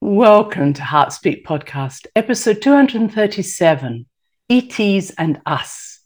Welcome 0.00 0.74
to 0.74 0.82
Heartspeak 0.82 1.42
Podcast, 1.42 2.06
episode 2.14 2.62
237 2.62 4.06
ETs 4.48 5.10
and 5.18 5.40
Us. 5.44 6.04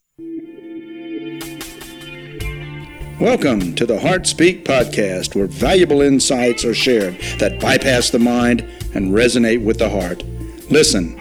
Welcome 3.20 3.74
to 3.74 3.84
the 3.84 3.98
Heartspeak 3.98 4.64
Podcast, 4.64 5.36
where 5.36 5.46
valuable 5.46 6.00
insights 6.00 6.64
are 6.64 6.72
shared 6.72 7.20
that 7.38 7.60
bypass 7.60 8.08
the 8.08 8.18
mind 8.18 8.62
and 8.94 9.12
resonate 9.12 9.62
with 9.62 9.78
the 9.78 9.90
heart. 9.90 10.24
Listen, 10.70 11.18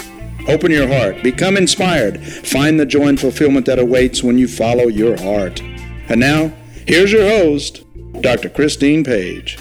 open 0.48 0.72
your 0.72 0.88
heart, 0.88 1.22
become 1.24 1.58
inspired, 1.58 2.26
find 2.26 2.80
the 2.80 2.86
joy 2.86 3.10
and 3.10 3.20
fulfillment 3.20 3.66
that 3.66 3.80
awaits 3.80 4.24
when 4.24 4.38
you 4.38 4.48
follow 4.48 4.88
your 4.88 5.20
heart. 5.20 5.62
And 6.08 6.22
now, 6.22 6.54
here's 6.88 7.12
your 7.12 7.28
host, 7.28 7.84
Dr. 8.22 8.48
Christine 8.48 9.04
Page. 9.04 9.58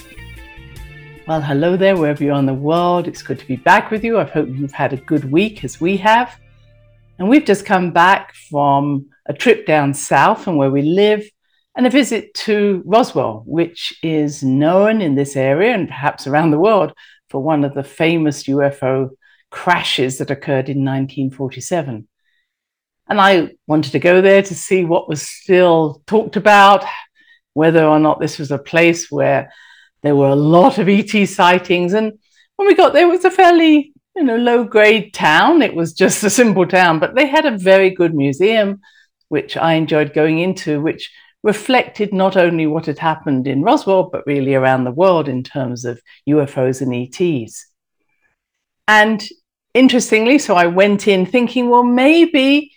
Well, 1.28 1.42
hello 1.42 1.76
there, 1.76 1.96
wherever 1.96 2.24
you 2.24 2.32
are 2.32 2.38
in 2.38 2.46
the 2.46 2.54
world. 2.54 3.06
It's 3.06 3.22
good 3.22 3.38
to 3.38 3.46
be 3.46 3.56
back 3.56 3.90
with 3.90 4.02
you. 4.02 4.18
I 4.18 4.24
hope 4.24 4.48
you've 4.48 4.72
had 4.72 4.94
a 4.94 4.96
good 4.96 5.30
week 5.30 5.62
as 5.64 5.80
we 5.80 5.98
have. 5.98 6.34
And 7.18 7.28
we've 7.28 7.44
just 7.44 7.66
come 7.66 7.92
back 7.92 8.34
from 8.34 9.06
a 9.26 9.34
trip 9.34 9.66
down 9.66 9.92
south 9.92 10.42
from 10.42 10.56
where 10.56 10.70
we 10.70 10.82
live 10.82 11.22
and 11.76 11.86
a 11.86 11.90
visit 11.90 12.32
to 12.34 12.82
Roswell, 12.86 13.42
which 13.46 13.92
is 14.02 14.42
known 14.42 15.02
in 15.02 15.14
this 15.14 15.36
area 15.36 15.74
and 15.74 15.88
perhaps 15.88 16.26
around 16.26 16.50
the 16.50 16.58
world 16.58 16.92
for 17.28 17.40
one 17.40 17.64
of 17.64 17.74
the 17.74 17.84
famous 17.84 18.44
UFO 18.44 19.10
crashes 19.50 20.18
that 20.18 20.30
occurred 20.30 20.68
in 20.70 20.84
1947. 20.84 22.08
And 23.08 23.20
I 23.20 23.50
wanted 23.66 23.92
to 23.92 23.98
go 23.98 24.22
there 24.22 24.42
to 24.42 24.54
see 24.54 24.84
what 24.84 25.08
was 25.08 25.22
still 25.22 26.02
talked 26.06 26.36
about, 26.36 26.84
whether 27.52 27.84
or 27.84 28.00
not 28.00 28.20
this 28.20 28.38
was 28.38 28.50
a 28.50 28.58
place 28.58 29.10
where 29.10 29.52
there 30.02 30.16
were 30.16 30.28
a 30.28 30.36
lot 30.36 30.78
of 30.78 30.88
ET 30.88 31.26
sightings. 31.26 31.92
And 31.92 32.18
when 32.56 32.68
we 32.68 32.74
got 32.74 32.92
there, 32.92 33.06
it 33.06 33.10
was 33.10 33.24
a 33.24 33.30
fairly 33.30 33.92
you 34.16 34.24
know, 34.24 34.36
low 34.36 34.64
grade 34.64 35.14
town. 35.14 35.62
It 35.62 35.74
was 35.74 35.92
just 35.92 36.22
a 36.24 36.30
simple 36.30 36.66
town, 36.66 36.98
but 36.98 37.14
they 37.14 37.26
had 37.26 37.46
a 37.46 37.56
very 37.56 37.90
good 37.90 38.14
museum, 38.14 38.80
which 39.28 39.56
I 39.56 39.74
enjoyed 39.74 40.14
going 40.14 40.38
into, 40.38 40.80
which 40.80 41.10
reflected 41.42 42.12
not 42.12 42.36
only 42.36 42.66
what 42.66 42.86
had 42.86 42.98
happened 42.98 43.46
in 43.46 43.62
Roswell, 43.62 44.10
but 44.10 44.26
really 44.26 44.54
around 44.54 44.84
the 44.84 44.90
world 44.90 45.28
in 45.28 45.42
terms 45.42 45.84
of 45.84 46.00
UFOs 46.28 46.82
and 46.82 46.94
ETs. 46.94 47.66
And 48.86 49.26
interestingly, 49.72 50.38
so 50.38 50.54
I 50.54 50.66
went 50.66 51.08
in 51.08 51.24
thinking, 51.24 51.70
well, 51.70 51.84
maybe 51.84 52.72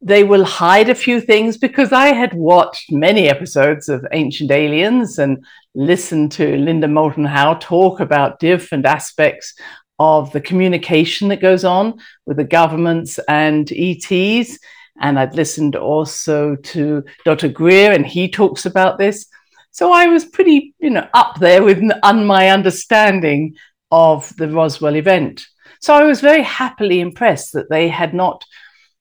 they 0.00 0.22
will 0.22 0.44
hide 0.44 0.88
a 0.88 0.94
few 0.94 1.20
things 1.20 1.56
because 1.56 1.92
I 1.92 2.08
had 2.12 2.32
watched 2.32 2.92
many 2.92 3.28
episodes 3.28 3.88
of 3.88 4.06
Ancient 4.12 4.50
Aliens 4.50 5.18
and 5.18 5.44
listened 5.74 6.30
to 6.32 6.56
Linda 6.56 6.86
Moulton 6.86 7.24
Howe 7.24 7.54
talk 7.54 8.00
about 8.00 8.38
different 8.38 8.86
aspects 8.86 9.54
of 9.98 10.30
the 10.32 10.40
communication 10.40 11.28
that 11.28 11.40
goes 11.40 11.64
on 11.64 11.98
with 12.26 12.36
the 12.36 12.44
governments 12.44 13.18
and 13.28 13.70
ETs. 13.72 14.58
And 15.00 15.18
I'd 15.18 15.34
listened 15.34 15.74
also 15.74 16.54
to 16.56 17.04
Dr. 17.24 17.48
Greer, 17.48 17.92
and 17.92 18.06
he 18.06 18.28
talks 18.28 18.66
about 18.66 18.98
this. 18.98 19.26
So 19.72 19.92
I 19.92 20.06
was 20.06 20.24
pretty, 20.24 20.74
you 20.78 20.90
know, 20.90 21.08
up 21.14 21.38
there 21.40 21.62
with 21.62 21.80
my 21.80 22.50
understanding 22.50 23.56
of 23.90 24.34
the 24.36 24.48
Roswell 24.48 24.96
event. 24.96 25.46
So 25.80 25.94
I 25.94 26.04
was 26.04 26.20
very 26.20 26.42
happily 26.42 27.00
impressed 27.00 27.52
that 27.52 27.70
they 27.70 27.88
had 27.88 28.14
not 28.14 28.44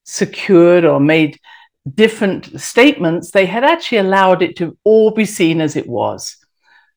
secured 0.07 0.85
or 0.85 0.99
made 0.99 1.39
different 1.93 2.59
statements, 2.59 3.31
they 3.31 3.45
had 3.45 3.63
actually 3.63 3.99
allowed 3.99 4.41
it 4.41 4.55
to 4.57 4.77
all 4.83 5.11
be 5.11 5.25
seen 5.25 5.61
as 5.61 5.75
it 5.75 5.87
was. 5.87 6.37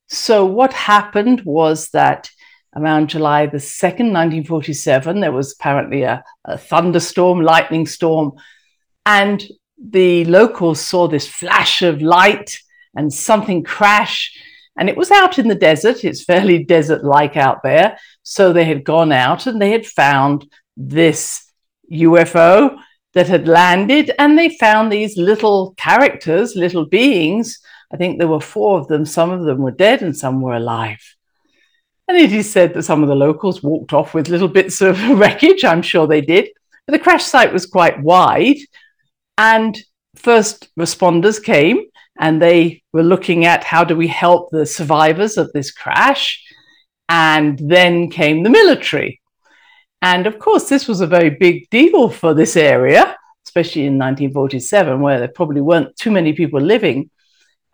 So, 0.08 0.44
what 0.44 0.72
happened 0.72 1.42
was 1.44 1.91
that 1.91 2.31
around 2.75 3.08
July 3.08 3.47
the 3.47 3.58
2nd, 3.58 4.12
1947, 4.12 5.20
there 5.20 5.33
was 5.33 5.53
apparently 5.53 6.03
a, 6.03 6.25
a 6.44 6.56
thunderstorm, 6.56 7.42
lightning 7.42 7.86
storm, 7.86 8.33
and 9.05 9.44
the 9.83 10.25
locals 10.27 10.81
saw 10.81 11.08
this 11.08 11.27
flash 11.27 11.82
of 11.82 12.03
light 12.03 12.59
and 12.94 13.12
something 13.12 13.62
crash. 13.62 14.37
And 14.77 14.88
it 14.88 14.97
was 14.97 15.10
out 15.10 15.38
in 15.38 15.48
the 15.48 15.54
desert. 15.54 16.04
It's 16.04 16.25
fairly 16.25 16.65
desert 16.77 17.04
like 17.04 17.37
out 17.37 17.62
there. 17.62 17.98
So 18.22 18.53
they 18.53 18.65
had 18.65 18.84
gone 18.84 19.12
out 19.12 19.47
and 19.47 19.60
they 19.60 19.71
had 19.71 19.87
found 19.87 20.47
this 20.77 21.50
UFO 21.91 22.78
that 23.15 23.28
had 23.28 23.48
landed, 23.48 24.12
and 24.19 24.38
they 24.38 24.56
found 24.56 24.91
these 24.91 25.16
little 25.16 25.75
characters, 25.76 26.54
little 26.54 26.87
beings. 26.87 27.59
I 27.93 27.97
think 27.97 28.19
there 28.19 28.28
were 28.28 28.41
four 28.41 28.78
of 28.78 28.87
them. 28.87 29.04
Some 29.04 29.31
of 29.31 29.44
them 29.44 29.59
were 29.59 29.72
dead 29.72 30.03
and 30.03 30.16
some 30.16 30.41
were 30.41 30.54
alive. 30.54 31.00
And 32.06 32.16
it 32.16 32.32
is 32.32 32.50
said 32.50 32.75
that 32.75 32.82
some 32.82 33.03
of 33.03 33.09
the 33.09 33.15
locals 33.15 33.62
walked 33.62 33.93
off 33.93 34.15
with 34.15 34.28
little 34.28 34.48
bits 34.48 34.81
of 34.81 35.00
wreckage. 35.19 35.65
I'm 35.65 35.82
sure 35.82 36.06
they 36.06 36.21
did. 36.21 36.48
But 36.87 36.93
the 36.93 36.98
crash 36.98 37.25
site 37.25 37.53
was 37.53 37.66
quite 37.66 38.00
wide. 38.03 38.56
And 39.38 39.78
first 40.16 40.69
responders 40.78 41.42
came 41.42 41.84
and 42.19 42.41
they 42.41 42.82
were 42.92 43.03
looking 43.03 43.44
at 43.44 43.65
how 43.65 43.84
do 43.84 43.97
we 43.97 44.09
help 44.09 44.50
the 44.50 44.66
survivors 44.66 45.37
of 45.37 45.53
this 45.53 45.71
crash. 45.71 46.44
And 47.09 47.59
then 47.59 48.10
came 48.10 48.42
the 48.42 48.50
military. 48.50 49.19
And 50.03 50.27
of 50.27 50.38
course, 50.38 50.69
this 50.69 50.88
was 50.88 51.00
a 51.00 51.06
very 51.06 51.31
big 51.31 51.69
deal 51.71 52.09
for 52.09 52.33
this 52.33 52.56
area, 52.56 53.16
especially 53.47 53.83
in 53.83 53.99
1947, 53.99 55.00
where 55.00 55.19
there 55.19 55.28
probably 55.28 55.61
weren't 55.61 55.97
too 55.97 56.11
many 56.11 56.33
people 56.33 56.61
living. 56.61 57.11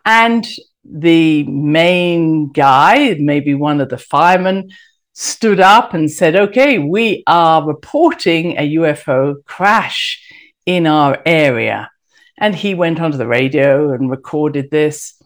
And 0.04 0.46
the 0.84 1.44
main 1.44 2.50
guy, 2.52 3.16
maybe 3.18 3.54
one 3.54 3.80
of 3.80 3.88
the 3.88 3.98
firemen, 3.98 4.70
stood 5.12 5.60
up 5.60 5.94
and 5.94 6.10
said, 6.10 6.36
Okay, 6.36 6.78
we 6.78 7.22
are 7.26 7.66
reporting 7.66 8.58
a 8.58 8.74
UFO 8.74 9.44
crash 9.44 10.22
in 10.66 10.86
our 10.86 11.22
area. 11.24 11.90
And 12.38 12.54
he 12.54 12.74
went 12.74 13.00
onto 13.00 13.16
the 13.16 13.26
radio 13.26 13.92
and 13.92 14.10
recorded 14.10 14.70
this. 14.70 15.20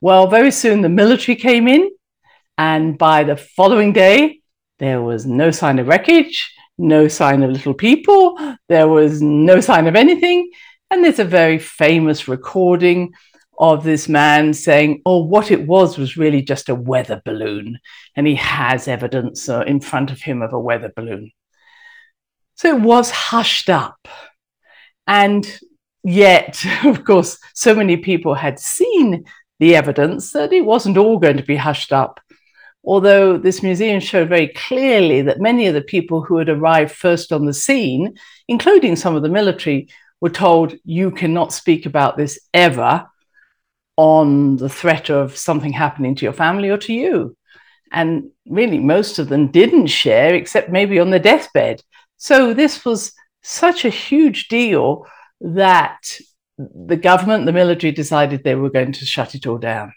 Well, 0.00 0.26
very 0.26 0.50
soon 0.50 0.82
the 0.82 0.88
military 0.88 1.36
came 1.36 1.66
in. 1.66 1.90
And 2.58 2.98
by 2.98 3.24
the 3.24 3.36
following 3.36 3.92
day, 3.92 4.41
there 4.82 5.00
was 5.00 5.24
no 5.24 5.52
sign 5.52 5.78
of 5.78 5.86
wreckage, 5.86 6.52
no 6.76 7.06
sign 7.06 7.44
of 7.44 7.52
little 7.52 7.72
people, 7.72 8.36
there 8.68 8.88
was 8.88 9.22
no 9.22 9.60
sign 9.60 9.86
of 9.86 9.94
anything. 9.94 10.50
And 10.90 11.04
there's 11.04 11.20
a 11.20 11.24
very 11.24 11.60
famous 11.60 12.26
recording 12.26 13.12
of 13.60 13.84
this 13.84 14.08
man 14.08 14.52
saying, 14.52 15.00
Oh, 15.06 15.22
what 15.22 15.52
it 15.52 15.68
was 15.68 15.96
was 15.96 16.16
really 16.16 16.42
just 16.42 16.68
a 16.68 16.74
weather 16.74 17.22
balloon. 17.24 17.78
And 18.16 18.26
he 18.26 18.34
has 18.34 18.88
evidence 18.88 19.48
uh, 19.48 19.60
in 19.60 19.78
front 19.78 20.10
of 20.10 20.20
him 20.20 20.42
of 20.42 20.52
a 20.52 20.58
weather 20.58 20.92
balloon. 20.96 21.30
So 22.56 22.74
it 22.74 22.80
was 22.80 23.08
hushed 23.12 23.70
up. 23.70 24.08
And 25.06 25.46
yet, 26.02 26.60
of 26.84 27.04
course, 27.04 27.38
so 27.54 27.72
many 27.72 27.98
people 27.98 28.34
had 28.34 28.58
seen 28.58 29.26
the 29.60 29.76
evidence 29.76 30.32
that 30.32 30.52
it 30.52 30.64
wasn't 30.64 30.98
all 30.98 31.20
going 31.20 31.36
to 31.36 31.44
be 31.44 31.54
hushed 31.54 31.92
up 31.92 32.18
although 32.84 33.38
this 33.38 33.62
museum 33.62 34.00
showed 34.00 34.28
very 34.28 34.48
clearly 34.48 35.22
that 35.22 35.40
many 35.40 35.66
of 35.66 35.74
the 35.74 35.82
people 35.82 36.22
who 36.22 36.36
had 36.38 36.48
arrived 36.48 36.92
first 36.92 37.32
on 37.32 37.46
the 37.46 37.54
scene, 37.54 38.14
including 38.48 38.96
some 38.96 39.14
of 39.14 39.22
the 39.22 39.28
military, 39.28 39.88
were 40.20 40.30
told, 40.30 40.74
you 40.84 41.10
cannot 41.10 41.52
speak 41.52 41.86
about 41.86 42.16
this 42.16 42.38
ever 42.54 43.06
on 43.96 44.56
the 44.56 44.68
threat 44.68 45.10
of 45.10 45.36
something 45.36 45.72
happening 45.72 46.14
to 46.14 46.24
your 46.24 46.32
family 46.32 46.70
or 46.70 46.78
to 46.78 46.92
you. 46.92 47.36
And 47.92 48.30
really, 48.48 48.78
most 48.78 49.18
of 49.18 49.28
them 49.28 49.50
didn't 49.50 49.88
share, 49.88 50.34
except 50.34 50.70
maybe 50.70 50.98
on 50.98 51.10
the 51.10 51.18
deathbed. 51.18 51.82
So 52.16 52.54
this 52.54 52.84
was 52.84 53.12
such 53.42 53.84
a 53.84 53.90
huge 53.90 54.48
deal 54.48 55.06
that 55.40 56.18
the 56.56 56.96
government, 56.96 57.44
the 57.44 57.52
military 57.52 57.92
decided 57.92 58.44
they 58.44 58.54
were 58.54 58.70
going 58.70 58.92
to 58.92 59.04
shut 59.04 59.34
it 59.34 59.46
all 59.46 59.58
down. 59.58 59.92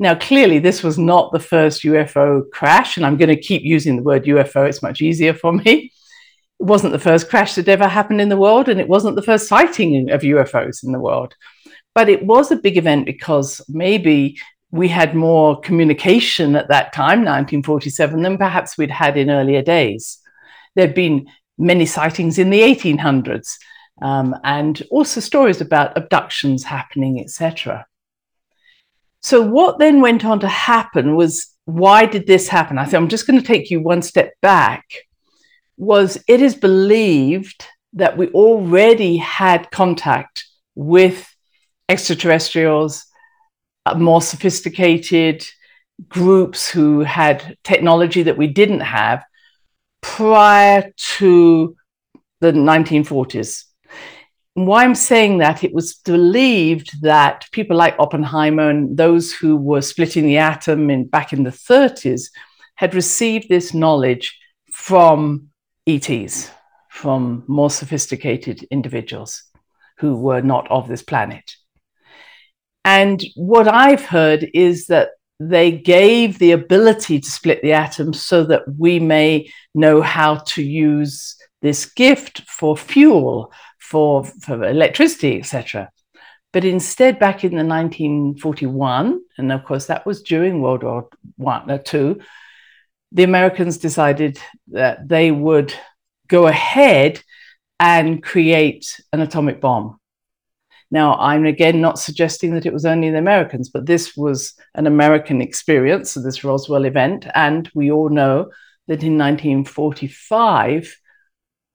Now, 0.00 0.14
clearly, 0.14 0.60
this 0.60 0.82
was 0.82 0.96
not 0.96 1.32
the 1.32 1.40
first 1.40 1.82
UFO 1.82 2.48
crash, 2.52 2.96
and 2.96 3.04
I'm 3.04 3.16
going 3.16 3.34
to 3.34 3.40
keep 3.40 3.62
using 3.62 3.96
the 3.96 4.02
word 4.02 4.24
UFO, 4.24 4.68
it's 4.68 4.82
much 4.82 5.02
easier 5.02 5.34
for 5.34 5.52
me. 5.52 5.92
It 6.60 6.64
wasn't 6.64 6.92
the 6.92 6.98
first 6.98 7.28
crash 7.28 7.54
that 7.56 7.68
ever 7.68 7.88
happened 7.88 8.20
in 8.20 8.28
the 8.28 8.36
world, 8.36 8.68
and 8.68 8.80
it 8.80 8.88
wasn't 8.88 9.16
the 9.16 9.22
first 9.22 9.48
sighting 9.48 10.10
of 10.10 10.22
UFOs 10.22 10.84
in 10.84 10.92
the 10.92 11.00
world. 11.00 11.34
But 11.94 12.08
it 12.08 12.24
was 12.24 12.52
a 12.52 12.56
big 12.56 12.76
event 12.76 13.06
because 13.06 13.60
maybe 13.68 14.38
we 14.70 14.86
had 14.86 15.14
more 15.14 15.60
communication 15.60 16.54
at 16.54 16.68
that 16.68 16.92
time, 16.92 17.20
1947, 17.20 18.22
than 18.22 18.38
perhaps 18.38 18.78
we'd 18.78 18.90
had 18.90 19.16
in 19.16 19.30
earlier 19.30 19.62
days. 19.62 20.18
There'd 20.76 20.94
been 20.94 21.26
many 21.56 21.86
sightings 21.86 22.38
in 22.38 22.50
the 22.50 22.60
1800s, 22.60 23.56
um, 24.00 24.36
and 24.44 24.80
also 24.90 25.20
stories 25.20 25.60
about 25.60 25.96
abductions 25.96 26.62
happening, 26.62 27.18
etc. 27.18 27.84
So, 29.20 29.42
what 29.42 29.78
then 29.78 30.00
went 30.00 30.24
on 30.24 30.40
to 30.40 30.48
happen 30.48 31.16
was 31.16 31.46
why 31.64 32.06
did 32.06 32.26
this 32.26 32.48
happen? 32.48 32.78
I 32.78 32.84
think 32.84 32.94
I'm 32.94 33.08
just 33.08 33.26
going 33.26 33.38
to 33.38 33.46
take 33.46 33.70
you 33.70 33.80
one 33.80 34.02
step 34.02 34.32
back. 34.40 34.84
Was 35.76 36.22
it 36.26 36.40
is 36.40 36.54
believed 36.54 37.64
that 37.92 38.16
we 38.16 38.28
already 38.28 39.16
had 39.16 39.70
contact 39.70 40.44
with 40.74 41.28
extraterrestrials, 41.88 43.04
uh, 43.86 43.94
more 43.94 44.22
sophisticated 44.22 45.44
groups 46.08 46.70
who 46.70 47.00
had 47.00 47.56
technology 47.64 48.22
that 48.22 48.38
we 48.38 48.46
didn't 48.46 48.80
have 48.80 49.24
prior 50.00 50.92
to 50.96 51.76
the 52.40 52.52
1940s. 52.52 53.64
Why 54.54 54.84
I'm 54.84 54.94
saying 54.94 55.38
that, 55.38 55.62
it 55.62 55.72
was 55.72 55.94
believed 55.94 57.02
that 57.02 57.46
people 57.52 57.76
like 57.76 57.94
Oppenheimer 57.98 58.70
and 58.70 58.96
those 58.96 59.32
who 59.32 59.56
were 59.56 59.82
splitting 59.82 60.24
the 60.24 60.38
atom 60.38 60.90
in, 60.90 61.06
back 61.06 61.32
in 61.32 61.44
the 61.44 61.50
30s 61.50 62.30
had 62.74 62.94
received 62.94 63.48
this 63.48 63.72
knowledge 63.72 64.36
from 64.72 65.48
ETs, 65.86 66.50
from 66.90 67.44
more 67.46 67.70
sophisticated 67.70 68.64
individuals 68.70 69.44
who 69.98 70.16
were 70.16 70.40
not 70.40 70.68
of 70.70 70.88
this 70.88 71.02
planet. 71.02 71.52
And 72.84 73.22
what 73.36 73.68
I've 73.68 74.04
heard 74.04 74.48
is 74.54 74.86
that 74.86 75.10
they 75.40 75.70
gave 75.70 76.38
the 76.38 76.52
ability 76.52 77.20
to 77.20 77.30
split 77.30 77.62
the 77.62 77.72
atom 77.72 78.12
so 78.12 78.44
that 78.44 78.62
we 78.76 78.98
may 78.98 79.50
know 79.74 80.00
how 80.00 80.36
to 80.36 80.62
use 80.62 81.36
this 81.62 81.86
gift 81.86 82.42
for 82.42 82.76
fuel, 82.76 83.52
for, 83.88 84.24
for 84.24 84.62
electricity, 84.64 85.38
etc. 85.38 85.90
But 86.52 86.64
instead, 86.64 87.18
back 87.18 87.42
in 87.42 87.52
the 87.52 87.64
1941, 87.64 89.20
and 89.38 89.52
of 89.52 89.64
course 89.64 89.86
that 89.86 90.04
was 90.04 90.22
during 90.22 90.60
World 90.60 90.82
War 90.82 91.08
One 91.36 91.70
or 91.70 91.74
uh, 91.74 91.78
Two, 91.78 92.20
the 93.12 93.22
Americans 93.22 93.78
decided 93.78 94.38
that 94.68 95.08
they 95.08 95.30
would 95.30 95.72
go 96.26 96.46
ahead 96.46 97.22
and 97.80 98.22
create 98.22 99.00
an 99.12 99.20
atomic 99.20 99.60
bomb. 99.60 99.98
Now, 100.90 101.14
I'm 101.14 101.46
again 101.46 101.80
not 101.80 101.98
suggesting 101.98 102.54
that 102.54 102.66
it 102.66 102.72
was 102.72 102.84
only 102.84 103.10
the 103.10 103.18
Americans, 103.18 103.70
but 103.70 103.86
this 103.86 104.16
was 104.16 104.54
an 104.74 104.86
American 104.86 105.40
experience, 105.40 106.10
so 106.10 106.20
this 106.20 106.44
Roswell 106.44 106.84
event. 106.84 107.26
And 107.34 107.70
we 107.74 107.90
all 107.90 108.10
know 108.10 108.50
that 108.86 109.02
in 109.02 109.16
1945, 109.16 110.94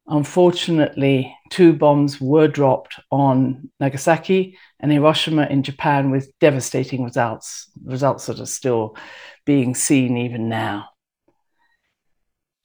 unfortunately, 0.07 1.35
two 1.49 1.73
bombs 1.73 2.19
were 2.19 2.47
dropped 2.47 2.99
on 3.11 3.69
Nagasaki 3.79 4.57
and 4.79 4.91
Hiroshima 4.91 5.47
in 5.47 5.63
Japan 5.63 6.11
with 6.11 6.31
devastating 6.39 7.03
results, 7.03 7.69
results 7.85 8.25
that 8.25 8.39
are 8.39 8.45
still 8.45 8.97
being 9.45 9.75
seen 9.75 10.17
even 10.17 10.49
now. 10.49 10.89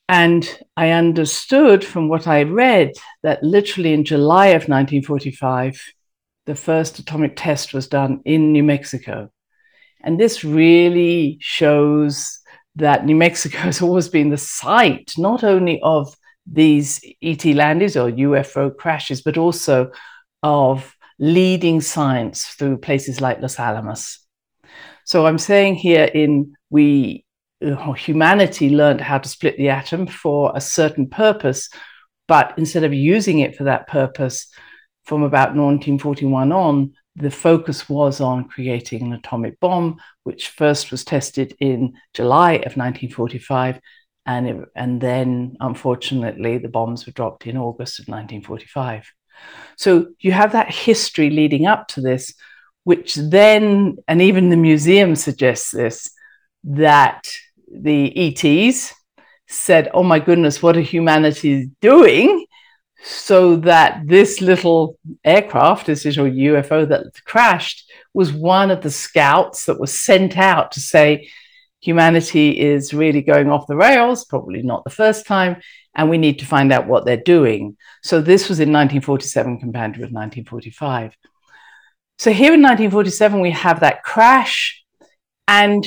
And 0.08 0.49
I 0.76 0.90
understood 0.90 1.85
from 1.85 2.08
what 2.08 2.26
I 2.26 2.44
read 2.44 2.93
that 3.23 3.43
literally 3.43 3.93
in 3.93 4.05
July 4.05 4.49
of 4.49 4.62
1945, 4.62 5.81
the 6.46 6.55
first 6.55 6.99
atomic 6.99 7.35
test 7.37 7.75
was 7.75 7.88
done 7.88 8.23
in 8.25 8.52
New 8.52 8.64
Mexico. 8.64 9.31
And 10.00 10.19
this 10.19 10.44
really 10.44 11.37
shows 11.40 12.40
that 12.76 13.05
New 13.05 13.17
Mexico 13.17 13.58
has 13.69 13.82
always 13.82 14.08
been 14.08 14.31
the 14.31 14.38
site 14.38 15.12
not 15.19 15.44
only 15.44 15.79
of 15.82 16.17
these 16.50 17.00
ET 17.23 17.45
landings 17.45 17.97
or 17.97 18.11
UFO 18.11 18.77
crashes, 18.77 19.23
but 19.23 19.37
also 19.37 19.91
of 20.43 20.95
leading 21.19 21.81
science 21.81 22.45
through 22.47 22.79
places 22.79 23.21
like 23.21 23.41
Los 23.41 23.59
Alamos. 23.59 24.21
So 25.05 25.27
I'm 25.27 25.39
saying 25.39 25.77
here 25.77 26.05
in 26.05 26.55
we 26.71 27.25
humanity 27.97 28.71
learned 28.71 29.00
how 29.00 29.19
to 29.19 29.29
split 29.29 29.56
the 29.56 29.69
atom 29.69 30.06
for 30.06 30.53
a 30.55 30.61
certain 30.61 31.09
purpose, 31.09 31.69
but 32.29 32.55
instead 32.56 32.85
of 32.85 32.95
using 32.95 33.41
it 33.41 33.56
for 33.56 33.65
that 33.65 33.89
purpose, 33.89 34.47
from 35.05 35.23
about 35.23 35.56
1941 35.56 36.53
on, 36.53 36.93
the 37.17 37.31
focus 37.31 37.89
was 37.89 38.21
on 38.21 38.47
creating 38.47 39.03
an 39.03 39.15
atomic 39.15 39.59
bomb, 39.59 39.97
which 40.25 40.50
first 40.50 40.91
was 40.91 41.03
tested 41.05 41.56
in 41.61 41.95
July 42.12 42.53
of 42.53 42.77
1945. 42.77 43.81
And, 44.28 44.46
it, 44.46 44.69
and 44.76 45.00
then, 45.00 45.56
unfortunately, 45.58 46.58
the 46.58 46.69
bombs 46.69 47.06
were 47.06 47.12
dropped 47.12 47.46
in 47.46 47.56
August 47.56 47.98
of 47.98 48.08
1945. 48.08 49.10
So 49.76 50.08
you 50.20 50.32
have 50.32 50.52
that 50.52 50.70
history 50.70 51.30
leading 51.30 51.66
up 51.66 51.88
to 51.88 52.02
this, 52.02 52.34
which 52.84 53.14
then, 53.14 53.96
and 54.06 54.20
even 54.20 54.50
the 54.50 54.56
museum 54.56 55.16
suggests 55.16 55.70
this, 55.70 56.10
that 56.64 57.26
the 57.72 58.12
ETs 58.16 58.92
said, 59.46 59.88
Oh 59.94 60.02
my 60.02 60.19
goodness, 60.19 60.62
what 60.62 60.76
are 60.76 60.82
humanity 60.82 61.70
doing? 61.80 62.44
so 63.00 63.54
that 63.56 64.02
this 64.06 64.40
little 64.40 64.98
aircraft, 65.25 65.86
this 65.86 66.04
little 66.04 66.26
UFO 66.26 66.88
that 66.88 67.04
crashed, 67.25 67.88
was 68.12 68.32
one 68.32 68.70
of 68.72 68.82
the 68.82 68.90
scouts 68.90 69.66
that 69.66 69.78
was 69.78 69.96
sent 69.96 70.36
out 70.36 70.72
to 70.72 70.80
say 70.80 71.30
humanity 71.80 72.58
is 72.58 72.92
really 72.92 73.22
going 73.22 73.50
off 73.50 73.66
the 73.66 73.76
rails, 73.76 74.25
probably 74.25 74.62
not 74.62 74.84
the 74.84 74.90
first 74.90 75.26
time, 75.26 75.60
and 75.94 76.10
we 76.10 76.19
need 76.19 76.38
to 76.40 76.46
find 76.46 76.72
out 76.72 76.86
what 76.86 77.04
they're 77.04 77.16
doing. 77.16 77.76
So 78.02 78.20
this 78.20 78.48
was 78.48 78.60
in 78.60 78.69
1947 78.69 79.58
compared 79.58 79.92
with 79.92 80.12
1945. 80.12 81.16
So 82.19 82.32
here 82.32 82.54
in 82.54 82.62
1947, 82.62 83.40
we 83.40 83.52
have 83.52 83.80
that 83.80 84.02
crash, 84.02 84.82
and 85.46 85.86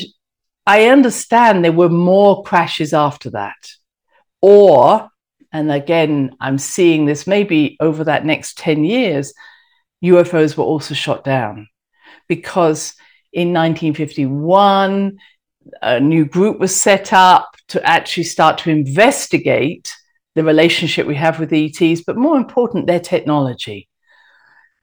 I 0.65 0.88
understand 0.88 1.63
there 1.63 1.71
were 1.71 1.89
more 1.89 2.43
crashes 2.43 2.93
after 2.93 3.31
that. 3.31 3.57
Or 4.41 5.09
and 5.51 5.71
again, 5.71 6.35
I'm 6.39 6.57
seeing 6.57 7.05
this 7.05 7.27
maybe 7.27 7.75
over 7.79 8.05
that 8.05 8.25
next 8.25 8.57
10 8.57 8.85
years, 8.85 9.33
UFOs 10.03 10.55
were 10.55 10.63
also 10.63 10.93
shot 10.93 11.23
down 11.23 11.67
because 12.27 12.95
in 13.33 13.53
1951, 13.53 15.17
a 15.81 16.00
new 16.00 16.25
group 16.25 16.60
was 16.60 16.80
set 16.80 17.13
up 17.13 17.56
to 17.69 17.84
actually 17.84 18.24
start 18.24 18.58
to 18.60 18.69
investigate 18.69 19.96
the 20.36 20.44
relationship 20.44 21.08
we 21.08 21.16
have 21.16 21.40
with 21.40 21.54
ETs, 21.54 22.02
but 22.02 22.18
more 22.18 22.38
important, 22.38 22.88
their 22.88 23.00
technology. 23.00 23.88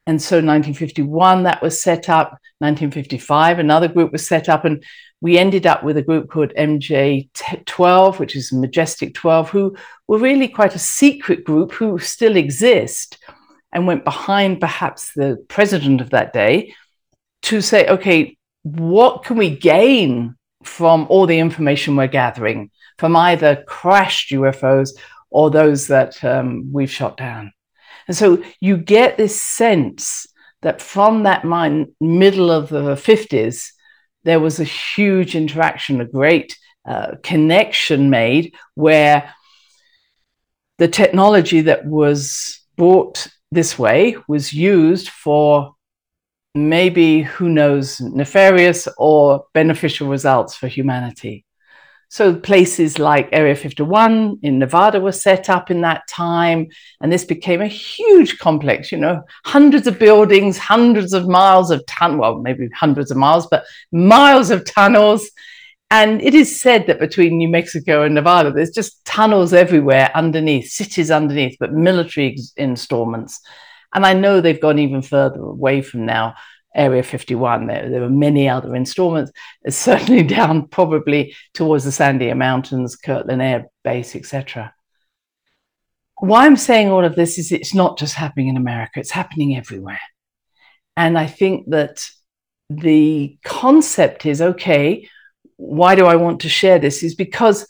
And 0.06 0.20
so 0.20 0.36
1951, 0.36 1.42
that 1.42 1.60
was 1.60 1.82
set 1.82 2.08
up. 2.08 2.30
1955, 2.60 3.58
another 3.58 3.88
group 3.88 4.10
was 4.10 4.26
set 4.26 4.48
up. 4.48 4.64
And 4.64 4.82
we 5.20 5.36
ended 5.36 5.66
up 5.66 5.84
with 5.84 5.96
a 5.96 6.02
group 6.02 6.30
called 6.30 6.52
MJ12, 6.56 8.18
which 8.18 8.34
is 8.34 8.52
Majestic 8.52 9.14
12, 9.14 9.50
who 9.50 9.76
were 10.06 10.18
really 10.18 10.48
quite 10.48 10.74
a 10.74 10.78
secret 10.78 11.44
group 11.44 11.72
who 11.72 11.98
still 11.98 12.36
exist 12.36 13.18
and 13.72 13.86
went 13.86 14.04
behind 14.04 14.60
perhaps 14.60 15.12
the 15.14 15.44
president 15.48 16.00
of 16.00 16.10
that 16.10 16.32
day 16.32 16.74
to 17.42 17.60
say, 17.60 17.86
okay, 17.88 18.36
what 18.62 19.24
can 19.24 19.36
we 19.36 19.50
gain 19.50 20.37
from 20.64 21.06
all 21.08 21.26
the 21.26 21.38
information 21.38 21.96
we're 21.96 22.06
gathering 22.06 22.70
from 22.98 23.14
either 23.14 23.62
crashed 23.66 24.32
UFOs 24.32 24.90
or 25.30 25.50
those 25.50 25.86
that 25.86 26.22
um, 26.24 26.70
we've 26.72 26.90
shot 26.90 27.16
down? 27.16 27.52
And 28.08 28.16
so 28.16 28.42
you 28.60 28.76
get 28.76 29.16
this 29.16 29.40
sense 29.40 30.26
that 30.62 30.82
from 30.82 31.22
that 31.22 31.44
middle 32.00 32.50
of 32.50 32.68
the 32.68 32.94
50s, 32.94 33.68
there 34.24 34.40
was 34.40 34.58
a 34.58 34.64
huge 34.64 35.36
interaction, 35.36 36.00
a 36.00 36.04
great 36.04 36.56
uh, 36.86 37.16
connection 37.22 38.10
made 38.10 38.54
where 38.74 39.32
the 40.78 40.88
technology 40.88 41.60
that 41.62 41.84
was 41.84 42.60
brought 42.76 43.28
this 43.50 43.78
way 43.78 44.16
was 44.26 44.52
used 44.52 45.08
for 45.08 45.74
maybe, 46.66 47.22
who 47.22 47.48
knows, 47.48 48.00
nefarious 48.00 48.88
or 48.96 49.44
beneficial 49.52 50.08
results 50.08 50.54
for 50.54 50.68
humanity. 50.68 51.44
So 52.10 52.34
places 52.34 52.98
like 52.98 53.28
Area 53.32 53.54
51 53.54 54.38
in 54.42 54.58
Nevada 54.58 54.98
were 54.98 55.12
set 55.12 55.50
up 55.50 55.70
in 55.70 55.82
that 55.82 56.08
time, 56.08 56.68
and 57.02 57.12
this 57.12 57.24
became 57.24 57.60
a 57.60 57.66
huge 57.66 58.38
complex, 58.38 58.90
you 58.90 58.96
know, 58.96 59.22
hundreds 59.44 59.86
of 59.86 59.98
buildings, 59.98 60.56
hundreds 60.56 61.12
of 61.12 61.28
miles 61.28 61.70
of 61.70 61.84
tunnel, 61.84 62.20
well, 62.20 62.38
maybe 62.38 62.68
hundreds 62.74 63.10
of 63.10 63.18
miles, 63.18 63.46
but 63.50 63.64
miles 63.92 64.50
of 64.50 64.64
tunnels. 64.64 65.30
And 65.90 66.22
it 66.22 66.34
is 66.34 66.58
said 66.58 66.86
that 66.86 66.98
between 66.98 67.36
New 67.36 67.48
Mexico 67.48 68.02
and 68.02 68.14
Nevada, 68.14 68.52
there's 68.52 68.70
just 68.70 69.04
tunnels 69.04 69.52
everywhere 69.52 70.10
underneath, 70.14 70.70
cities 70.70 71.10
underneath, 71.10 71.56
but 71.60 71.74
military 71.74 72.38
installments. 72.56 73.40
And 73.94 74.04
I 74.04 74.12
know 74.14 74.40
they've 74.40 74.60
gone 74.60 74.78
even 74.78 75.02
further 75.02 75.40
away 75.40 75.82
from 75.82 76.06
now 76.06 76.34
Area 76.74 77.02
51. 77.02 77.66
There, 77.66 77.90
there 77.90 78.00
were 78.00 78.10
many 78.10 78.48
other 78.48 78.74
installments, 78.76 79.32
uh, 79.66 79.70
certainly 79.70 80.22
down 80.22 80.68
probably 80.68 81.34
towards 81.54 81.84
the 81.84 81.90
Sandia 81.90 82.36
Mountains, 82.36 82.96
Kirtland 82.96 83.42
Air 83.42 83.66
Base, 83.84 84.14
etc. 84.14 84.72
Why 86.20 86.46
I'm 86.46 86.56
saying 86.56 86.90
all 86.90 87.04
of 87.04 87.14
this 87.14 87.38
is 87.38 87.52
it's 87.52 87.74
not 87.74 87.98
just 87.98 88.14
happening 88.14 88.48
in 88.48 88.56
America, 88.56 89.00
it's 89.00 89.10
happening 89.10 89.56
everywhere. 89.56 90.00
And 90.96 91.16
I 91.16 91.26
think 91.26 91.70
that 91.70 92.04
the 92.70 93.38
concept 93.44 94.26
is 94.26 94.42
okay, 94.42 95.08
why 95.56 95.94
do 95.94 96.06
I 96.06 96.16
want 96.16 96.40
to 96.40 96.48
share 96.48 96.78
this? 96.78 97.02
Is 97.02 97.14
because 97.14 97.66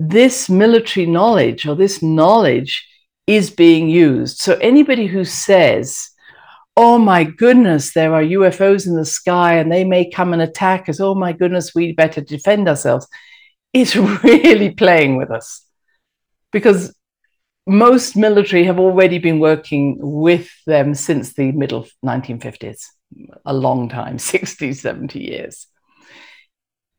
this 0.00 0.50
military 0.50 1.06
knowledge 1.06 1.66
or 1.66 1.76
this 1.76 2.02
knowledge 2.02 2.86
is 3.26 3.50
being 3.50 3.88
used. 3.88 4.38
So 4.38 4.54
anybody 4.54 5.06
who 5.06 5.24
says, 5.24 6.10
oh 6.76 6.98
my 6.98 7.24
goodness, 7.24 7.94
there 7.94 8.14
are 8.14 8.22
UFOs 8.22 8.86
in 8.86 8.96
the 8.96 9.04
sky 9.04 9.54
and 9.56 9.70
they 9.70 9.84
may 9.84 10.10
come 10.10 10.32
and 10.32 10.42
attack 10.42 10.88
us. 10.88 11.00
Oh 11.00 11.14
my 11.14 11.32
goodness, 11.32 11.74
we 11.74 11.92
better 11.92 12.20
defend 12.20 12.68
ourselves. 12.68 13.06
It's 13.72 13.96
really 14.24 14.70
playing 14.72 15.16
with 15.16 15.30
us. 15.30 15.62
because 16.52 16.94
most 17.66 18.16
military 18.16 18.64
have 18.64 18.78
already 18.78 19.18
been 19.18 19.38
working 19.38 19.96
with 20.00 20.50
them 20.66 20.94
since 20.94 21.32
the 21.32 21.52
middle 21.52 21.86
1950s, 22.04 22.86
a 23.46 23.54
long 23.54 23.88
time, 23.88 24.18
60, 24.34 24.72
70 24.72 25.18
years. 25.18 25.66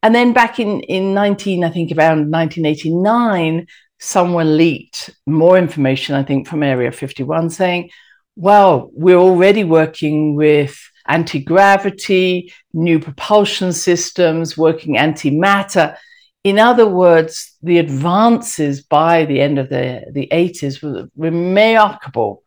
And 0.01 0.13
then 0.13 0.34
back 0.34 0.60
in, 0.60 0.82
in 0.82 1.13
19, 1.13 1.63
I 1.63 1.70
think 1.70 1.91
around 1.91 2.32
1989, 2.32 3.65
someone 4.06 4.56
leaked 4.56 5.10
more 5.26 5.58
information, 5.58 6.16
I 6.16 6.24
think, 6.24 6.48
from 6.48 6.62
Area 6.62 6.92
51 6.92 7.50
saying, 7.50 7.90
well, 8.36 8.92
we're 8.94 9.18
already 9.18 9.64
working 9.64 10.36
with 10.36 10.78
anti 11.08 11.40
gravity, 11.40 12.54
new 12.74 13.00
propulsion 13.00 13.74
systems, 13.74 14.58
working 14.58 14.96
antimatter. 14.96 15.98
In 16.44 16.60
other 16.60 16.88
words, 16.88 17.58
the 17.64 17.80
advances 17.80 18.84
by 18.84 19.26
the 19.26 19.42
end 19.42 19.58
of 19.58 19.70
the, 19.70 20.06
the 20.12 20.28
80s 20.32 20.84
were 20.84 21.10
remarkable. 21.16 22.44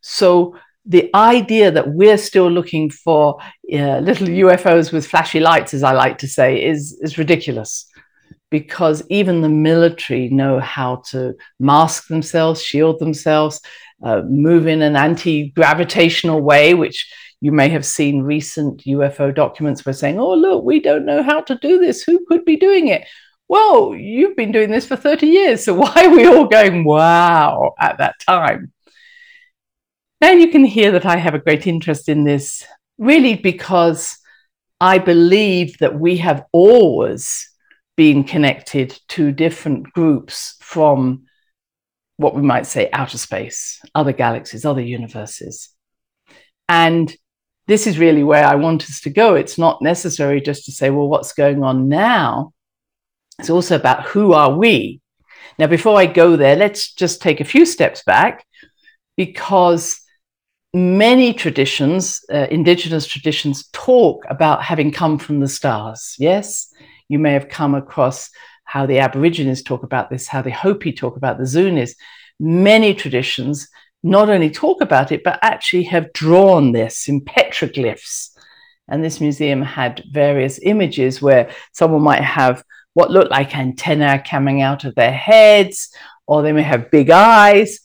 So 0.00 0.56
the 0.84 1.10
idea 1.14 1.70
that 1.70 1.88
we're 1.88 2.18
still 2.18 2.50
looking 2.50 2.90
for 2.90 3.38
uh, 3.72 3.98
little 3.98 4.26
UFOs 4.26 4.92
with 4.92 5.06
flashy 5.06 5.40
lights, 5.40 5.74
as 5.74 5.82
I 5.84 5.92
like 5.92 6.18
to 6.18 6.28
say, 6.28 6.64
is, 6.64 6.98
is 7.00 7.18
ridiculous 7.18 7.86
because 8.50 9.02
even 9.10 9.40
the 9.40 9.48
military 9.48 10.28
know 10.28 10.60
how 10.60 11.02
to 11.10 11.34
mask 11.58 12.08
themselves, 12.08 12.62
shield 12.62 12.98
themselves, 12.98 13.60
uh, 14.02 14.22
move 14.22 14.66
in 14.66 14.82
an 14.82 14.96
anti 14.96 15.50
gravitational 15.50 16.40
way, 16.40 16.74
which 16.74 17.12
you 17.40 17.52
may 17.52 17.68
have 17.68 17.84
seen 17.84 18.22
recent 18.22 18.82
UFO 18.84 19.34
documents 19.34 19.84
were 19.84 19.92
saying, 19.92 20.18
oh, 20.18 20.34
look, 20.34 20.64
we 20.64 20.80
don't 20.80 21.04
know 21.04 21.22
how 21.22 21.40
to 21.42 21.56
do 21.56 21.78
this. 21.78 22.02
Who 22.02 22.24
could 22.26 22.44
be 22.44 22.56
doing 22.56 22.88
it? 22.88 23.06
well, 23.48 23.94
you've 23.94 24.36
been 24.36 24.52
doing 24.52 24.70
this 24.70 24.86
for 24.86 24.96
30 24.96 25.26
years, 25.26 25.64
so 25.64 25.74
why 25.78 25.92
are 25.96 26.10
we 26.10 26.26
all 26.26 26.46
going, 26.46 26.84
wow, 26.84 27.74
at 27.78 27.98
that 27.98 28.16
time? 28.20 28.72
Now 30.20 30.30
you 30.30 30.50
can 30.50 30.64
hear 30.64 30.92
that 30.92 31.06
I 31.06 31.16
have 31.16 31.34
a 31.34 31.38
great 31.38 31.66
interest 31.66 32.08
in 32.08 32.24
this, 32.24 32.64
really 32.98 33.34
because 33.34 34.18
I 34.80 34.98
believe 34.98 35.78
that 35.78 35.98
we 35.98 36.16
have 36.18 36.44
always 36.52 37.50
been 37.96 38.24
connected 38.24 38.98
to 39.08 39.32
different 39.32 39.92
groups 39.92 40.56
from 40.60 41.24
what 42.18 42.34
we 42.34 42.42
might 42.42 42.66
say 42.66 42.88
outer 42.92 43.18
space, 43.18 43.80
other 43.94 44.12
galaxies, 44.12 44.64
other 44.64 44.80
universes. 44.80 45.70
And 46.68 47.14
this 47.66 47.86
is 47.86 47.98
really 47.98 48.22
where 48.22 48.44
I 48.44 48.54
want 48.54 48.84
us 48.84 49.00
to 49.02 49.10
go. 49.10 49.34
It's 49.34 49.58
not 49.58 49.82
necessary 49.82 50.40
just 50.40 50.64
to 50.66 50.72
say, 50.72 50.90
well, 50.90 51.08
what's 51.08 51.32
going 51.32 51.62
on 51.62 51.88
now? 51.88 52.52
It's 53.38 53.50
also 53.50 53.76
about 53.76 54.04
who 54.04 54.32
are 54.32 54.56
we. 54.56 55.00
Now, 55.58 55.66
before 55.66 55.98
I 55.98 56.06
go 56.06 56.36
there, 56.36 56.56
let's 56.56 56.92
just 56.92 57.20
take 57.20 57.40
a 57.40 57.44
few 57.44 57.66
steps 57.66 58.02
back 58.04 58.46
because 59.16 60.00
many 60.72 61.32
traditions, 61.32 62.20
uh, 62.32 62.46
indigenous 62.50 63.06
traditions, 63.06 63.68
talk 63.72 64.24
about 64.28 64.62
having 64.62 64.92
come 64.92 65.18
from 65.18 65.40
the 65.40 65.48
stars. 65.48 66.14
Yes, 66.18 66.72
you 67.08 67.18
may 67.18 67.32
have 67.32 67.48
come 67.48 67.74
across 67.74 68.30
how 68.64 68.86
the 68.86 68.98
Aborigines 68.98 69.62
talk 69.62 69.82
about 69.82 70.10
this, 70.10 70.26
how 70.26 70.42
the 70.42 70.50
Hopi 70.50 70.92
talk 70.92 71.16
about 71.16 71.38
the 71.38 71.44
Zunis. 71.44 71.92
Many 72.38 72.94
traditions 72.94 73.68
not 74.02 74.28
only 74.28 74.50
talk 74.50 74.80
about 74.80 75.12
it, 75.12 75.22
but 75.24 75.38
actually 75.42 75.84
have 75.84 76.12
drawn 76.12 76.72
this 76.72 77.08
in 77.08 77.20
petroglyphs. 77.20 78.30
And 78.88 79.02
this 79.02 79.20
museum 79.20 79.62
had 79.62 80.04
various 80.12 80.60
images 80.62 81.20
where 81.20 81.50
someone 81.72 82.02
might 82.02 82.22
have 82.22 82.62
what 82.94 83.10
look 83.10 83.30
like 83.30 83.56
antennae 83.56 84.22
coming 84.26 84.62
out 84.62 84.84
of 84.84 84.94
their 84.94 85.12
heads, 85.12 85.90
or 86.26 86.42
they 86.42 86.52
may 86.52 86.62
have 86.62 86.90
big 86.90 87.10
eyes. 87.10 87.80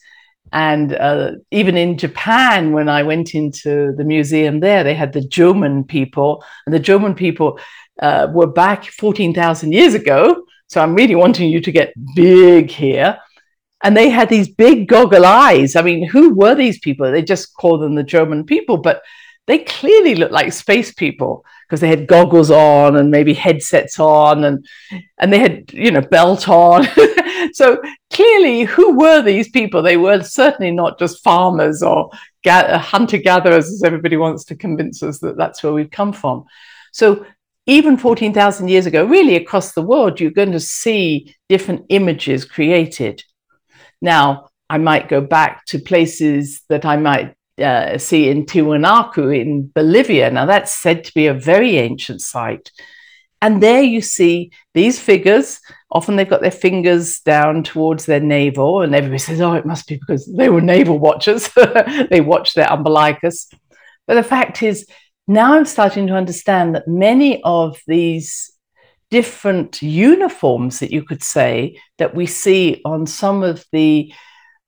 And 0.53 0.93
uh, 0.93 1.31
even 1.49 1.77
in 1.77 1.97
Japan, 1.97 2.71
when 2.71 2.89
I 2.89 3.03
went 3.03 3.35
into 3.35 3.93
the 3.95 4.03
museum 4.03 4.59
there, 4.59 4.83
they 4.83 4.93
had 4.93 5.13
the 5.13 5.21
Jomon 5.21 5.87
people, 5.87 6.43
and 6.65 6.75
the 6.75 6.79
Jomon 6.79 7.15
people 7.15 7.59
uh, 8.01 8.27
were 8.31 8.47
back 8.47 8.85
14,000 8.85 9.71
years 9.71 9.93
ago. 9.93 10.43
So 10.67 10.81
I'm 10.81 10.95
really 10.95 11.15
wanting 11.15 11.49
you 11.49 11.61
to 11.61 11.71
get 11.71 11.93
big 12.15 12.69
here. 12.69 13.17
And 13.83 13.97
they 13.97 14.09
had 14.09 14.29
these 14.29 14.49
big 14.49 14.87
goggle 14.87 15.25
eyes. 15.25 15.75
I 15.75 15.81
mean, 15.81 16.07
who 16.07 16.35
were 16.35 16.55
these 16.55 16.79
people? 16.79 17.11
They 17.11 17.23
just 17.23 17.53
call 17.55 17.77
them 17.77 17.95
the 17.95 18.03
Jomon 18.03 18.45
people, 18.45 18.77
but 18.77 19.01
they 19.47 19.59
clearly 19.59 20.15
looked 20.15 20.31
like 20.31 20.53
space 20.53 20.93
people 20.93 21.43
because 21.67 21.81
they 21.81 21.87
had 21.87 22.07
goggles 22.07 22.51
on 22.51 22.97
and 22.97 23.09
maybe 23.09 23.33
headsets 23.33 23.99
on 23.99 24.43
and 24.43 24.65
and 25.17 25.31
they 25.31 25.39
had 25.39 25.71
you 25.73 25.89
know 25.89 26.01
belt 26.01 26.47
on 26.47 26.85
so 27.53 27.81
clearly 28.11 28.63
who 28.63 28.97
were 28.97 29.21
these 29.21 29.49
people 29.49 29.81
they 29.81 29.97
were 29.97 30.21
certainly 30.21 30.71
not 30.71 30.99
just 30.99 31.23
farmers 31.23 31.81
or 31.81 32.09
hunter 32.45 33.17
gatherers 33.17 33.67
as 33.67 33.83
everybody 33.83 34.17
wants 34.17 34.43
to 34.45 34.55
convince 34.55 35.01
us 35.01 35.19
that 35.19 35.37
that's 35.37 35.63
where 35.63 35.73
we've 35.73 35.91
come 35.91 36.13
from 36.13 36.45
so 36.91 37.25
even 37.67 37.97
14,000 37.97 38.67
years 38.67 38.85
ago 38.85 39.05
really 39.05 39.35
across 39.35 39.73
the 39.73 39.81
world 39.81 40.19
you're 40.19 40.31
going 40.31 40.51
to 40.51 40.59
see 40.59 41.35
different 41.49 41.85
images 41.89 42.45
created 42.45 43.23
now 44.01 44.49
I 44.71 44.77
might 44.77 45.09
go 45.09 45.19
back 45.19 45.65
to 45.65 45.79
places 45.79 46.61
that 46.69 46.85
I 46.85 46.95
might 46.95 47.35
uh, 47.61 47.97
see 47.97 48.29
in 48.29 48.45
Tiwanaku 48.45 49.37
in 49.37 49.67
Bolivia. 49.67 50.31
Now, 50.31 50.45
that's 50.45 50.71
said 50.71 51.03
to 51.03 51.13
be 51.13 51.27
a 51.27 51.33
very 51.33 51.77
ancient 51.77 52.21
site. 52.21 52.71
And 53.41 53.61
there 53.61 53.81
you 53.81 53.99
see 53.99 54.53
these 54.73 54.97
figures. 54.97 55.59
Often 55.91 56.15
they've 56.15 56.29
got 56.29 56.39
their 56.39 56.51
fingers 56.51 57.19
down 57.19 57.63
towards 57.63 58.05
their 58.05 58.21
navel, 58.21 58.81
and 58.81 58.95
everybody 58.95 59.17
says, 59.27 59.41
oh, 59.41 59.53
it 59.53 59.65
must 59.65 59.87
be 59.87 59.97
because 59.97 60.25
they 60.25 60.47
were 60.47 60.61
navel 60.61 60.99
watchers. 60.99 61.49
they 62.09 62.21
watched 62.21 62.55
their 62.55 62.71
umbilicus. 62.71 63.49
But 64.07 64.15
the 64.15 64.23
fact 64.23 64.63
is, 64.63 64.87
now 65.27 65.53
I'm 65.53 65.65
starting 65.65 66.07
to 66.07 66.15
understand 66.15 66.75
that 66.75 66.87
many 66.87 67.41
of 67.43 67.79
these 67.87 68.51
different 69.09 69.81
uniforms 69.81 70.79
that 70.79 70.91
you 70.91 71.03
could 71.03 71.21
say 71.21 71.77
that 71.97 72.15
we 72.15 72.25
see 72.25 72.81
on 72.85 73.05
some 73.05 73.43
of 73.43 73.65
the 73.71 74.11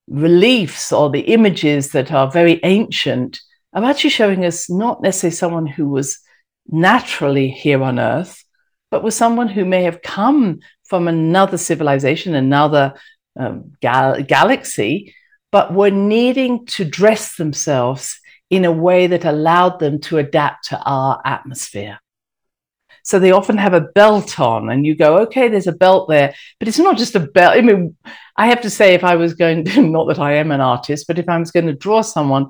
reliefs 0.08 0.92
or 0.92 1.10
the 1.10 1.22
images 1.22 1.92
that 1.92 2.12
are 2.12 2.30
very 2.30 2.60
ancient 2.64 3.40
are 3.74 3.86
actually 3.86 4.10
showing 4.10 4.46
us 4.46 4.70
not 4.70 5.02
necessarily 5.02 5.36
someone 5.36 5.66
who 5.66 5.88
was 5.88 6.20
naturally 6.68 7.50
here 7.50 7.82
on 7.82 8.00
earth, 8.00 8.44
but 8.92 9.04
was 9.04 9.16
someone 9.16 9.48
who 9.48 9.66
may 9.66 9.84
have 9.84 10.02
come 10.02 10.60
from 10.84 11.08
another 11.08 11.58
civilization, 11.58 12.36
another 12.36 12.94
um, 13.40 13.74
gal- 13.82 14.22
galaxy, 14.22 15.16
but 15.52 15.74
were 15.74 15.90
needing 15.90 16.66
to 16.66 16.86
dress 16.86 17.36
themselves 17.38 18.20
in 18.54 18.66
a 18.66 18.72
way 18.72 19.08
that 19.08 19.26
allowed 19.26 19.80
them 19.80 20.00
to 20.00 20.20
adapt 20.20 20.66
to 20.66 20.80
our 20.80 21.20
atmosphere. 21.26 22.00
So 23.04 23.18
they 23.18 23.32
often 23.32 23.58
have 23.58 23.74
a 23.74 23.82
belt 23.82 24.40
on, 24.40 24.70
and 24.70 24.86
you 24.86 24.96
go, 24.96 25.18
okay, 25.22 25.48
there's 25.48 25.66
a 25.66 25.72
belt 25.72 26.08
there, 26.08 26.36
but 26.60 26.68
it's 26.68 26.78
not 26.78 26.96
just 26.96 27.16
a 27.16 27.20
belt. 27.20 27.58
I 27.58 27.62
mean, 27.62 27.98
I 28.38 28.46
have 28.48 28.62
to 28.62 28.70
say, 28.70 28.94
if 28.94 29.04
I 29.04 29.16
was 29.16 29.34
going 29.34 29.66
to, 29.66 29.82
not 29.98 30.08
that 30.08 30.20
I 30.20 30.36
am 30.36 30.52
an 30.52 30.62
artist, 30.62 31.08
but 31.08 31.18
if 31.18 31.28
I 31.28 31.40
was 31.40 31.50
going 31.50 31.66
to 31.66 31.74
draw 31.74 32.02
someone, 32.02 32.50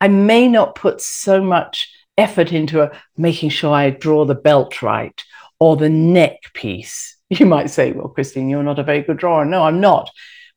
I 0.00 0.08
may 0.08 0.48
not 0.48 0.74
put 0.74 1.00
so 1.00 1.40
much 1.40 1.92
effort 2.18 2.52
into 2.52 2.82
a, 2.82 2.90
making 3.16 3.50
sure 3.50 3.72
I 3.72 3.90
draw 3.90 4.24
the 4.24 4.34
belt 4.34 4.82
right 4.82 5.22
or 5.60 5.76
the 5.76 5.90
neck 5.90 6.38
piece. 6.54 7.12
You 7.28 7.44
might 7.44 7.70
say, 7.70 7.90
well, 7.90 8.06
Christine, 8.06 8.48
you're 8.48 8.62
not 8.62 8.78
a 8.78 8.84
very 8.84 9.02
good 9.02 9.16
drawer. 9.16 9.44
No, 9.44 9.64
I'm 9.64 9.80
not. 9.80 10.10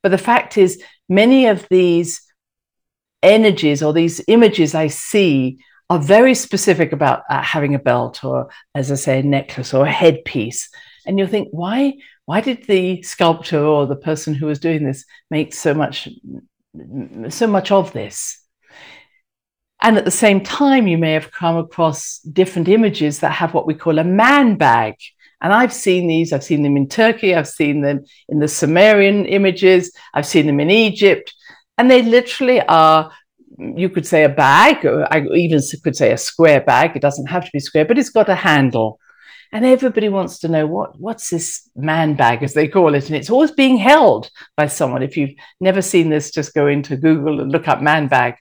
But 0.04 0.10
the 0.10 0.20
fact 0.20 0.56
is, 0.56 0.84
many 1.08 1.48
of 1.48 1.68
these 1.70 2.22
energies 3.24 3.84
or 3.84 3.94
these 3.94 4.22
images 4.28 4.76
I 4.76 4.88
see 4.88 5.60
are 5.90 6.00
very 6.00 6.36
specific 6.36 6.92
about 6.92 7.24
uh, 7.30 7.42
having 7.42 7.76
a 7.76 7.80
belt 7.80 8.24
or, 8.24 8.50
as 8.76 8.92
I 8.92 8.96
say, 8.96 9.20
a 9.20 9.24
necklace 9.24 9.74
or 9.74 9.86
a 9.86 9.92
headpiece. 9.92 10.70
And 11.06 11.18
you'll 11.18 11.28
think, 11.28 11.50
why, 11.52 11.96
why 12.26 12.42
did 12.42 12.66
the 12.66 13.02
sculptor 13.02 13.64
or 13.64 13.88
the 13.88 13.96
person 13.96 14.36
who 14.36 14.46
was 14.46 14.60
doing 14.60 14.84
this 14.84 15.06
make 15.32 15.54
so 15.54 15.74
much, 15.74 16.08
so 17.30 17.48
much 17.48 17.72
of 17.72 17.92
this? 17.92 18.40
And 19.82 19.98
at 19.98 20.06
the 20.06 20.12
same 20.12 20.42
time, 20.42 20.88
you 20.88 20.98
may 20.98 21.14
have 21.14 21.32
come 21.32 21.58
across 21.58 22.20
different 22.20 22.68
images 22.68 23.20
that 23.20 23.32
have 23.32 23.54
what 23.54 23.66
we 23.66 23.74
call 23.74 23.98
a 23.98 24.04
man 24.04 24.58
bag. 24.58 24.96
And 25.42 25.54
I've 25.54 25.74
seen 25.74 26.08
these, 26.08 26.34
I've 26.34 26.44
seen 26.44 26.64
them 26.64 26.76
in 26.76 26.90
Turkey, 26.90 27.34
I've 27.34 27.48
seen 27.48 27.82
them 27.82 28.04
in 28.28 28.40
the 28.40 28.48
Sumerian 28.48 29.26
images, 29.26 29.94
I've 30.14 30.26
seen 30.26 30.48
them 30.48 30.60
in 30.60 30.70
Egypt. 30.70 31.34
And 31.80 31.90
they 31.90 32.04
literally 32.04 32.62
are 32.62 33.12
you 33.58 33.90
could 33.90 34.06
say 34.06 34.24
a 34.24 34.30
bag, 34.30 34.86
or 34.86 35.12
I 35.12 35.26
even 35.34 35.60
could 35.84 35.96
say 35.96 36.12
a 36.12 36.18
square 36.18 36.62
bag. 36.62 36.96
It 36.96 37.02
doesn't 37.02 37.28
have 37.28 37.46
to 37.46 37.52
be 37.52 37.60
square, 37.60 37.86
but 37.86 37.98
it's 37.98 38.10
got 38.10 38.30
a 38.30 38.36
handle. 38.36 39.00
And 39.52 39.66
everybody 39.66 40.10
wants 40.10 40.40
to 40.40 40.48
know 40.48 40.68
what, 40.68 41.00
what's 41.00 41.30
this 41.30 41.70
man 41.76 42.14
bag, 42.16 42.44
as 42.44 42.54
they 42.54 42.68
call 42.68 42.94
it. 42.94 43.08
And 43.08 43.16
it's 43.16 43.30
always 43.30 43.52
being 43.52 43.78
held 43.78 44.30
by 44.56 44.68
someone. 44.68 45.02
If 45.02 45.18
you've 45.18 45.36
never 45.60 45.82
seen 45.82 46.10
this, 46.10 46.32
just 46.32 46.54
go 46.54 46.68
into 46.68 46.96
Google 46.96 47.42
and 47.42 47.52
look 47.52 47.68
up 47.68 47.82
man 47.82 48.08
bag. 48.08 48.36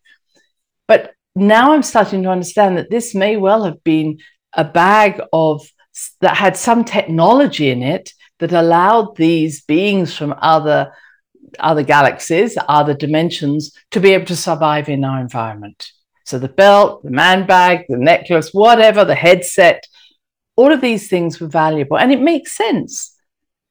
But 0.87 1.15
now 1.35 1.73
I'm 1.73 1.83
starting 1.83 2.23
to 2.25 2.31
understand 2.31 2.77
that 2.77 2.91
this 2.91 3.15
may 3.15 3.37
well 3.37 3.65
have 3.65 3.83
been 3.83 4.19
a 4.53 4.65
bag 4.65 5.21
of 5.33 5.67
that 6.21 6.37
had 6.37 6.57
some 6.57 6.85
technology 6.85 7.71
in 7.71 7.83
it 7.83 8.13
that 8.39 8.53
allowed 8.53 9.17
these 9.17 9.63
beings 9.63 10.15
from 10.15 10.35
other 10.39 10.93
other 11.59 11.83
galaxies, 11.83 12.57
other 12.69 12.95
dimensions 12.95 13.73
to 13.91 14.01
be 14.01 14.13
able 14.13 14.27
to 14.27 14.37
survive 14.37 14.89
in 14.89 15.05
our 15.05 15.21
environment. 15.21 15.91
So 16.25 16.39
the 16.39 16.49
belt, 16.49 17.03
the 17.05 17.11
man 17.11 17.47
bag, 17.47 17.87
the 17.89 17.97
necklace, 17.97 18.53
whatever, 18.53 19.05
the 19.05 19.15
headset, 19.15 19.85
all 20.57 20.73
of 20.73 20.81
these 20.81 21.09
things 21.09 21.41
were 21.41 21.49
valuable. 21.49 21.99
And 21.99 22.13
it 22.13 22.21
makes 22.21 22.57
sense 22.57 23.17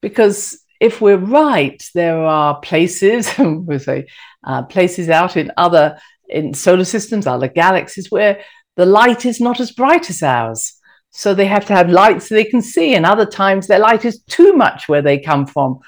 because 0.02 0.60
if 0.80 1.02
we're 1.02 1.18
right, 1.18 1.84
there 1.94 2.20
are 2.20 2.60
places, 2.60 3.32
we 3.40 3.80
say, 3.80 4.08
uh, 4.44 4.64
places 4.64 5.10
out 5.10 5.38
in 5.38 5.52
other 5.58 6.00
in 6.30 6.54
solar 6.54 6.84
systems, 6.84 7.26
other 7.26 7.48
galaxies 7.48 8.12
where 8.12 8.42
the 8.76 8.86
light 8.86 9.26
is 9.26 9.40
not 9.40 9.60
as 9.60 9.72
bright 9.72 10.10
as 10.10 10.22
ours. 10.22 10.74
So 11.12 11.34
they 11.34 11.46
have 11.46 11.66
to 11.68 11.74
have 11.74 11.90
light 11.90 12.22
so 12.22 12.36
they 12.36 12.44
can 12.44 12.62
see. 12.62 12.96
And 12.96 13.06
other 13.06 13.26
times 13.26 13.68
their 13.68 13.80
light 13.80 14.06
is 14.06 14.22
too 14.24 14.54
much 14.54 14.88
where 14.88 15.02
they 15.02 15.20
come 15.20 15.46
from, 15.46 15.80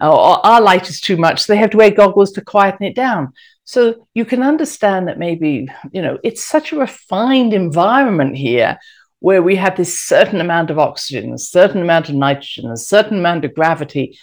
or 0.00 0.46
our 0.46 0.60
light 0.60 0.88
is 0.88 1.00
too 1.00 1.16
much. 1.16 1.42
So 1.42 1.52
they 1.52 1.58
have 1.58 1.70
to 1.70 1.76
wear 1.76 1.90
goggles 1.90 2.32
to 2.32 2.40
quieten 2.40 2.86
it 2.86 2.94
down. 2.94 3.32
So 3.64 4.06
you 4.14 4.24
can 4.24 4.42
understand 4.42 5.08
that 5.08 5.18
maybe, 5.18 5.68
you 5.92 6.00
know, 6.00 6.18
it's 6.24 6.42
such 6.42 6.72
a 6.72 6.78
refined 6.78 7.52
environment 7.52 8.36
here 8.36 8.78
where 9.20 9.42
we 9.42 9.56
have 9.56 9.76
this 9.76 9.98
certain 9.98 10.40
amount 10.40 10.70
of 10.70 10.78
oxygen, 10.78 11.32
a 11.32 11.38
certain 11.38 11.82
amount 11.82 12.08
of 12.08 12.14
nitrogen, 12.14 12.70
a 12.70 12.76
certain 12.76 13.18
amount 13.18 13.44
of 13.44 13.54
gravity. 13.54 14.18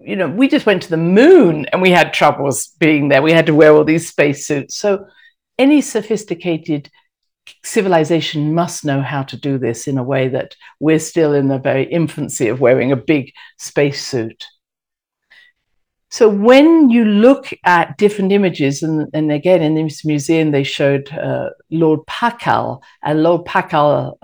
You 0.00 0.16
know, 0.16 0.28
we 0.28 0.48
just 0.48 0.66
went 0.66 0.82
to 0.82 0.90
the 0.90 0.96
moon 0.96 1.66
and 1.66 1.80
we 1.80 1.90
had 1.90 2.12
troubles 2.12 2.68
being 2.78 3.08
there. 3.08 3.22
We 3.22 3.32
had 3.32 3.46
to 3.46 3.54
wear 3.54 3.72
all 3.72 3.84
these 3.84 4.08
spacesuits. 4.08 4.76
So 4.76 5.06
any 5.58 5.80
sophisticated 5.80 6.90
civilization 7.64 8.54
must 8.54 8.84
know 8.84 9.00
how 9.00 9.22
to 9.22 9.36
do 9.36 9.56
this 9.56 9.86
in 9.86 9.96
a 9.98 10.02
way 10.02 10.28
that 10.28 10.56
we're 10.80 10.98
still 10.98 11.32
in 11.32 11.48
the 11.48 11.58
very 11.58 11.84
infancy 11.84 12.48
of 12.48 12.60
wearing 12.60 12.92
a 12.92 12.96
big 12.96 13.32
spacesuit. 13.58 14.44
So 16.16 16.30
when 16.30 16.88
you 16.88 17.04
look 17.04 17.52
at 17.64 17.98
different 17.98 18.32
images, 18.32 18.82
and, 18.82 19.06
and 19.12 19.30
again 19.30 19.60
in 19.60 19.74
this 19.74 20.02
museum 20.02 20.50
they 20.50 20.62
showed 20.62 21.12
uh, 21.12 21.50
Lord 21.70 22.00
Pakal, 22.08 22.80
and 23.02 23.22
Lord 23.22 23.44
Pakal 23.44 24.14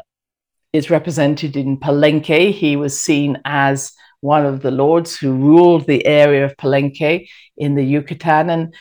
is 0.73 0.89
represented 0.89 1.55
in 1.55 1.77
Palenque. 1.77 2.51
He 2.51 2.77
was 2.77 2.99
seen 2.99 3.43
as 3.45 3.93
one 4.23 4.47
of 4.47 4.63
the 4.63 4.71
lords 4.71 5.19
who 5.19 5.35
ruled 5.35 5.87
the 5.87 6.07
area 6.07 6.47
of 6.47 6.57
Palenque 6.57 7.29
in 7.59 7.75
the 7.75 7.85
Yucatan, 7.85 8.49
and 8.49 8.75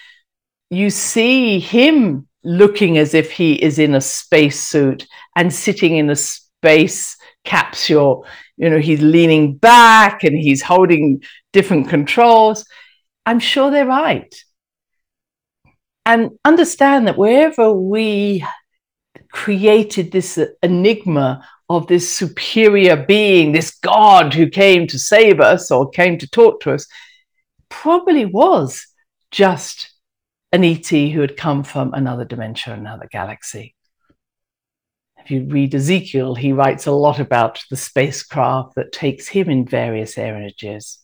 you 0.70 0.90
see 0.90 1.60
him 1.60 2.30
looking 2.46 2.98
as 2.98 3.14
if 3.14 3.30
he 3.30 3.62
is 3.62 3.78
in 3.78 3.94
a 3.94 4.00
spacesuit 4.00 5.06
and 5.36 5.54
sitting 5.54 5.98
in 5.98 6.10
a 6.10 6.16
space 6.16 7.18
capsule. 7.44 8.26
You 8.56 8.70
know, 8.70 8.80
he's 8.80 9.02
leaning 9.02 9.58
back 9.58 10.24
and 10.24 10.38
he's 10.38 10.62
holding 10.62 11.22
different 11.52 11.90
controls. 11.90 12.64
I'm 13.26 13.40
sure 13.40 13.72
they're 13.72 13.86
right. 13.86 14.34
And 16.06 16.32
understand 16.44 17.08
that 17.08 17.18
wherever 17.18 17.72
we 17.72 18.46
created 19.32 20.12
this 20.12 20.38
uh, 20.38 20.48
enigma 20.64 21.48
of 21.70 21.88
this 21.88 22.14
superior 22.14 22.98
being, 23.06 23.52
this 23.52 23.78
God 23.80 24.34
who 24.34 24.50
came 24.50 24.88
to 24.88 25.00
save 25.00 25.40
us 25.40 25.72
or 25.72 25.90
came 25.90 26.18
to 26.18 26.30
talk 26.30 26.62
to 26.62 26.74
us, 26.74 26.88
probably 27.70 28.26
was 28.26 28.88
just 29.30 29.94
an 30.52 30.64
ET 30.64 30.88
who 30.88 31.22
had 31.22 31.38
come 31.38 31.64
from 31.64 31.94
another 31.94 32.26
dimension, 32.26 32.74
another 32.74 33.08
galaxy. 33.10 33.76
If 35.24 35.32
you 35.32 35.46
read 35.46 35.74
Ezekiel, 35.74 36.36
he 36.36 36.52
writes 36.52 36.88
a 36.88 36.92
lot 36.92 37.20
about 37.20 37.64
the 37.70 37.78
spacecraft 37.78 38.76
that 38.76 38.92
takes 38.92 39.28
him 39.28 39.50
in 39.50 39.66
various 39.66 40.18
energies. 40.18 41.00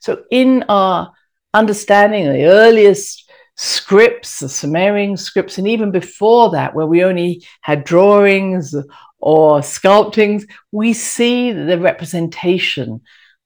So, 0.00 0.22
in 0.30 0.64
our 0.68 1.12
understanding 1.56 2.26
the 2.26 2.44
earliest 2.44 3.30
scripts, 3.56 4.40
the 4.40 4.48
Sumerian 4.48 5.16
scripts, 5.16 5.58
and 5.58 5.66
even 5.66 5.90
before 5.90 6.50
that, 6.50 6.74
where 6.74 6.86
we 6.86 7.02
only 7.02 7.44
had 7.62 7.84
drawings 7.84 8.74
or 9.18 9.60
sculptings, 9.62 10.44
we 10.72 10.92
see 10.92 11.52
the 11.52 11.78
representation 11.78 13.00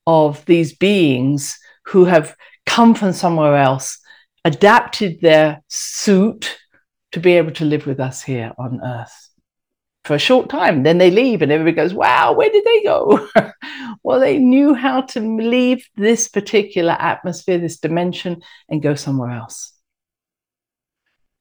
of 0.06 0.44
these 0.46 0.74
beings 0.74 1.58
who 1.86 2.04
have 2.04 2.36
come 2.66 2.94
from 2.94 3.12
somewhere 3.12 3.56
else, 3.56 3.98
adapted 4.44 5.20
their 5.20 5.62
suit 5.68 6.58
to 7.12 7.20
be 7.20 7.32
able 7.32 7.52
to 7.52 7.64
live 7.64 7.86
with 7.86 8.00
us 8.00 8.22
here 8.22 8.52
on 8.58 8.80
Earth 8.84 9.29
for 10.04 10.14
a 10.14 10.18
short 10.18 10.48
time. 10.48 10.82
Then 10.82 10.98
they 10.98 11.10
leave, 11.10 11.42
and 11.42 11.52
everybody 11.52 11.76
goes, 11.76 11.94
Wow, 11.94 12.32
where 12.32 12.50
did 12.50 12.64
they 12.64 12.82
go? 12.82 13.28
well, 14.02 14.20
they 14.20 14.38
knew 14.38 14.74
how 14.74 15.02
to 15.02 15.20
leave 15.20 15.86
this 15.96 16.28
particular 16.28 16.92
atmosphere, 16.92 17.58
this 17.58 17.78
dimension, 17.78 18.42
and 18.68 18.82
go 18.82 18.94
somewhere 18.94 19.30
else. 19.30 19.72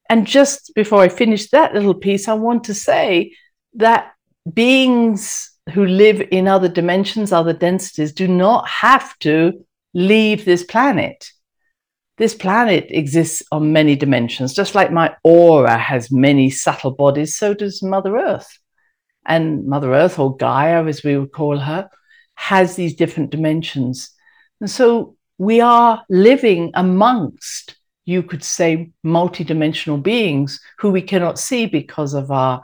And 0.09 0.25
just 0.25 0.73
before 0.73 1.01
I 1.01 1.09
finish 1.09 1.49
that 1.51 1.73
little 1.73 1.93
piece, 1.93 2.27
I 2.27 2.33
want 2.33 2.65
to 2.65 2.73
say 2.73 3.35
that 3.75 4.13
beings 4.51 5.51
who 5.73 5.85
live 5.85 6.21
in 6.31 6.47
other 6.47 6.67
dimensions, 6.67 7.31
other 7.31 7.53
densities, 7.53 8.11
do 8.11 8.27
not 8.27 8.67
have 8.67 9.17
to 9.19 9.65
leave 9.93 10.45
this 10.45 10.63
planet. 10.63 11.29
This 12.19 12.35
planet 12.35 12.87
exists 12.89 13.43
on 13.49 13.71
many 13.71 13.95
dimensions, 13.95 14.53
just 14.53 14.75
like 14.75 14.91
my 14.91 15.15
aura 15.23 15.77
has 15.77 16.11
many 16.11 16.49
subtle 16.49 16.91
bodies, 16.91 17.37
so 17.37 17.53
does 17.53 17.81
Mother 17.81 18.17
Earth. 18.17 18.59
And 19.25 19.65
Mother 19.65 19.93
Earth, 19.93 20.19
or 20.19 20.35
Gaia 20.35 20.85
as 20.85 21.01
we 21.01 21.17
would 21.17 21.31
call 21.31 21.57
her, 21.57 21.89
has 22.35 22.75
these 22.75 22.95
different 22.95 23.29
dimensions. 23.29 24.11
And 24.59 24.69
so 24.69 25.15
we 25.37 25.61
are 25.61 26.03
living 26.09 26.71
amongst, 26.73 27.77
you 28.03 28.21
could 28.21 28.43
say, 28.43 28.91
multidimensional 29.05 30.03
beings 30.03 30.59
who 30.79 30.89
we 30.89 31.01
cannot 31.01 31.39
see 31.39 31.67
because 31.67 32.13
of 32.13 32.31
our 32.31 32.61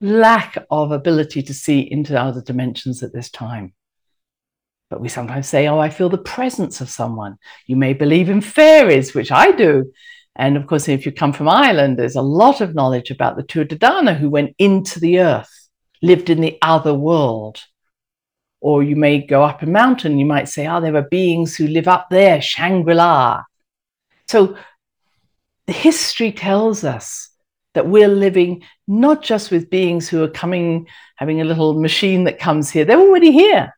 lack 0.00 0.58
of 0.72 0.90
ability 0.90 1.42
to 1.42 1.54
see 1.54 1.80
into 1.80 2.20
other 2.20 2.42
dimensions 2.42 3.04
at 3.04 3.12
this 3.12 3.30
time. 3.30 3.74
But 4.90 5.00
we 5.00 5.08
sometimes 5.08 5.48
say, 5.48 5.68
Oh, 5.68 5.78
I 5.78 5.90
feel 5.90 6.08
the 6.08 6.18
presence 6.18 6.80
of 6.80 6.88
someone. 6.88 7.36
You 7.66 7.76
may 7.76 7.92
believe 7.92 8.30
in 8.30 8.40
fairies, 8.40 9.14
which 9.14 9.30
I 9.30 9.52
do. 9.52 9.92
And 10.36 10.56
of 10.56 10.66
course, 10.66 10.88
if 10.88 11.04
you 11.04 11.12
come 11.12 11.32
from 11.32 11.48
Ireland, 11.48 11.98
there's 11.98 12.16
a 12.16 12.22
lot 12.22 12.60
of 12.60 12.74
knowledge 12.74 13.10
about 13.10 13.36
the 13.36 13.42
Tuatha 13.42 14.16
who 14.16 14.30
went 14.30 14.54
into 14.58 15.00
the 15.00 15.20
earth, 15.20 15.68
lived 16.00 16.30
in 16.30 16.40
the 16.40 16.56
other 16.62 16.94
world. 16.94 17.60
Or 18.60 18.82
you 18.82 18.96
may 18.96 19.18
go 19.18 19.42
up 19.42 19.62
a 19.62 19.66
mountain, 19.66 20.18
you 20.18 20.26
might 20.26 20.48
say, 20.48 20.66
Oh, 20.66 20.80
there 20.80 20.96
are 20.96 21.08
beings 21.10 21.56
who 21.56 21.66
live 21.66 21.88
up 21.88 22.08
there, 22.10 22.40
Shangri 22.40 22.94
La. 22.94 23.42
So 24.26 24.56
the 25.66 25.72
history 25.72 26.32
tells 26.32 26.82
us 26.82 27.30
that 27.74 27.86
we're 27.86 28.08
living 28.08 28.62
not 28.86 29.22
just 29.22 29.50
with 29.50 29.70
beings 29.70 30.08
who 30.08 30.22
are 30.22 30.28
coming, 30.28 30.86
having 31.16 31.40
a 31.40 31.44
little 31.44 31.80
machine 31.80 32.24
that 32.24 32.38
comes 32.38 32.70
here, 32.70 32.84
they're 32.84 32.98
already 32.98 33.30
here. 33.30 33.72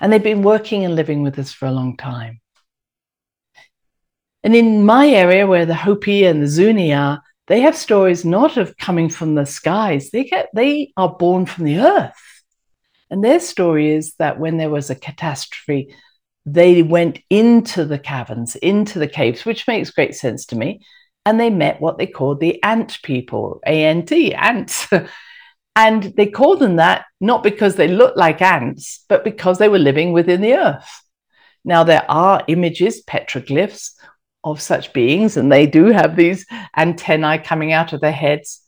And 0.00 0.12
they've 0.12 0.22
been 0.22 0.42
working 0.42 0.84
and 0.84 0.96
living 0.96 1.22
with 1.22 1.38
us 1.38 1.52
for 1.52 1.66
a 1.66 1.72
long 1.72 1.96
time. 1.96 2.40
And 4.42 4.56
in 4.56 4.84
my 4.84 5.08
area, 5.08 5.46
where 5.46 5.66
the 5.66 5.74
Hopi 5.74 6.24
and 6.24 6.42
the 6.42 6.48
Zuni 6.48 6.94
are, 6.94 7.22
they 7.46 7.60
have 7.60 7.76
stories 7.76 8.24
not 8.24 8.56
of 8.56 8.76
coming 8.76 9.10
from 9.10 9.34
the 9.34 9.44
skies. 9.44 10.10
They 10.10 10.24
get 10.24 10.48
they 10.54 10.92
are 10.96 11.14
born 11.14 11.46
from 11.46 11.64
the 11.64 11.80
earth. 11.80 12.42
And 13.10 13.24
their 13.24 13.40
story 13.40 13.90
is 13.90 14.14
that 14.18 14.38
when 14.38 14.56
there 14.56 14.70
was 14.70 14.88
a 14.88 14.94
catastrophe, 14.94 15.94
they 16.46 16.82
went 16.82 17.18
into 17.28 17.84
the 17.84 17.98
caverns, 17.98 18.56
into 18.56 18.98
the 18.98 19.08
caves, 19.08 19.44
which 19.44 19.66
makes 19.66 19.90
great 19.90 20.14
sense 20.14 20.46
to 20.46 20.56
me. 20.56 20.80
And 21.26 21.38
they 21.38 21.50
met 21.50 21.80
what 21.80 21.98
they 21.98 22.06
called 22.06 22.40
the 22.40 22.62
ant 22.62 22.98
people, 23.02 23.60
A 23.66 23.84
N 23.84 24.06
T, 24.06 24.34
ants. 24.34 24.88
And 25.76 26.02
they 26.16 26.26
called 26.26 26.58
them 26.58 26.76
that 26.76 27.04
not 27.20 27.42
because 27.42 27.76
they 27.76 27.88
looked 27.88 28.16
like 28.16 28.42
ants, 28.42 29.04
but 29.08 29.24
because 29.24 29.58
they 29.58 29.68
were 29.68 29.78
living 29.78 30.12
within 30.12 30.40
the 30.40 30.54
earth. 30.54 31.02
Now, 31.64 31.84
there 31.84 32.04
are 32.10 32.42
images, 32.48 33.02
petroglyphs 33.04 33.92
of 34.42 34.60
such 34.60 34.92
beings, 34.92 35.36
and 35.36 35.52
they 35.52 35.66
do 35.66 35.86
have 35.86 36.16
these 36.16 36.46
antennae 36.76 37.38
coming 37.38 37.72
out 37.72 37.92
of 37.92 38.00
their 38.00 38.12
heads. 38.12 38.62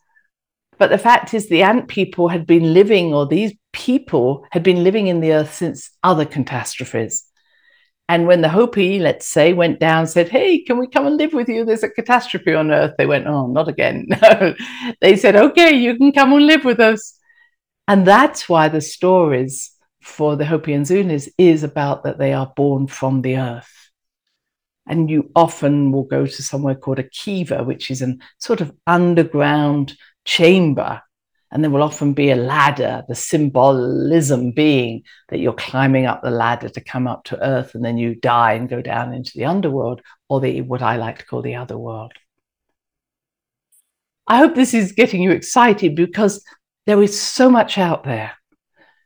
But 0.79 0.91
the 0.91 0.99
fact 0.99 1.33
is, 1.35 1.49
the 1.49 1.63
ant 1.63 1.89
people 1.89 2.29
had 2.29 2.47
been 2.47 2.75
living, 2.75 3.15
or 3.15 3.27
these 3.27 3.55
people 3.73 4.47
had 4.51 4.63
been 4.63 4.85
living 4.85 5.07
in 5.07 5.21
the 5.21 5.33
earth 5.33 5.55
since 5.55 5.91
other 6.03 6.25
catastrophes. 6.25 7.25
And 8.09 8.27
when 8.27 8.43
the 8.43 8.49
Hopi, 8.49 8.99
let's 8.99 9.27
say, 9.27 9.53
went 9.53 9.81
down, 9.81 10.07
said, 10.07 10.29
Hey, 10.29 10.59
can 10.63 10.79
we 10.79 10.87
come 10.87 11.07
and 11.07 11.17
live 11.17 11.33
with 11.33 11.49
you? 11.49 11.65
There's 11.65 11.83
a 11.83 11.89
catastrophe 11.89 12.55
on 12.55 12.71
Earth. 12.71 12.95
They 12.99 13.07
went, 13.07 13.27
Oh, 13.27 13.47
not 13.47 13.69
again. 13.69 14.07
No. 14.23 14.55
they 15.01 15.17
said, 15.17 15.37
Okay, 15.37 15.73
you 15.73 15.97
can 15.97 16.13
come 16.13 16.33
and 16.33 16.47
live 16.47 16.65
with 16.65 16.81
us. 16.81 17.19
And 17.89 18.07
that's 18.07 18.49
why 18.49 18.69
the 18.69 18.81
stories 18.81 19.73
for 20.03 20.37
the 20.37 20.45
Hopi 20.45 20.73
and 20.73 20.85
Zunis 20.85 21.29
is 21.39 21.63
about 21.63 22.05
that 22.05 22.19
they 22.19 22.33
are 22.33 22.53
born 22.57 22.87
from 22.87 23.23
the 23.23 23.37
earth. 23.37 23.91
And 24.87 25.09
you 25.09 25.31
often 25.37 25.93
will 25.93 26.05
go 26.05 26.27
to 26.27 26.43
somewhere 26.43 26.75
called 26.75 26.99
a 26.99 27.09
kiva, 27.09 27.63
which 27.63 27.91
is 27.91 28.03
a 28.03 28.17
sort 28.39 28.61
of 28.61 28.73
underground 28.87 29.97
chamber. 30.25 31.03
And 31.53 31.63
there 31.63 31.71
will 31.71 31.83
often 31.83 32.15
be 32.15 32.31
a 32.31 32.37
ladder, 32.37 33.05
the 33.09 33.15
symbolism 33.15 34.53
being 34.53 35.03
that 35.29 35.39
you're 35.39 35.53
climbing 35.53 36.07
up 36.07 36.23
the 36.23 36.31
ladder 36.31 36.71
to 36.71 36.81
come 36.81 37.07
up 37.07 37.25
to 37.25 37.47
earth 37.47 37.75
and 37.75 37.85
then 37.85 37.99
you 37.99 38.15
die 38.15 38.55
and 38.55 38.71
go 38.71 38.81
down 38.81 39.13
into 39.13 39.33
the 39.35 39.45
underworld 39.45 40.01
or 40.31 40.41
the 40.41 40.63
what 40.63 40.81
I 40.81 40.97
like 40.97 41.19
to 41.19 41.27
call 41.27 41.43
the 41.43 41.57
other 41.57 41.77
world. 41.77 42.15
I 44.27 44.39
hope 44.39 44.55
this 44.55 44.73
is 44.73 44.93
getting 44.93 45.23
you 45.23 45.31
excited 45.31 45.95
because 45.95 46.43
there 46.87 47.03
is 47.03 47.21
so 47.21 47.51
much 47.51 47.77
out 47.77 48.05
there. 48.05 48.33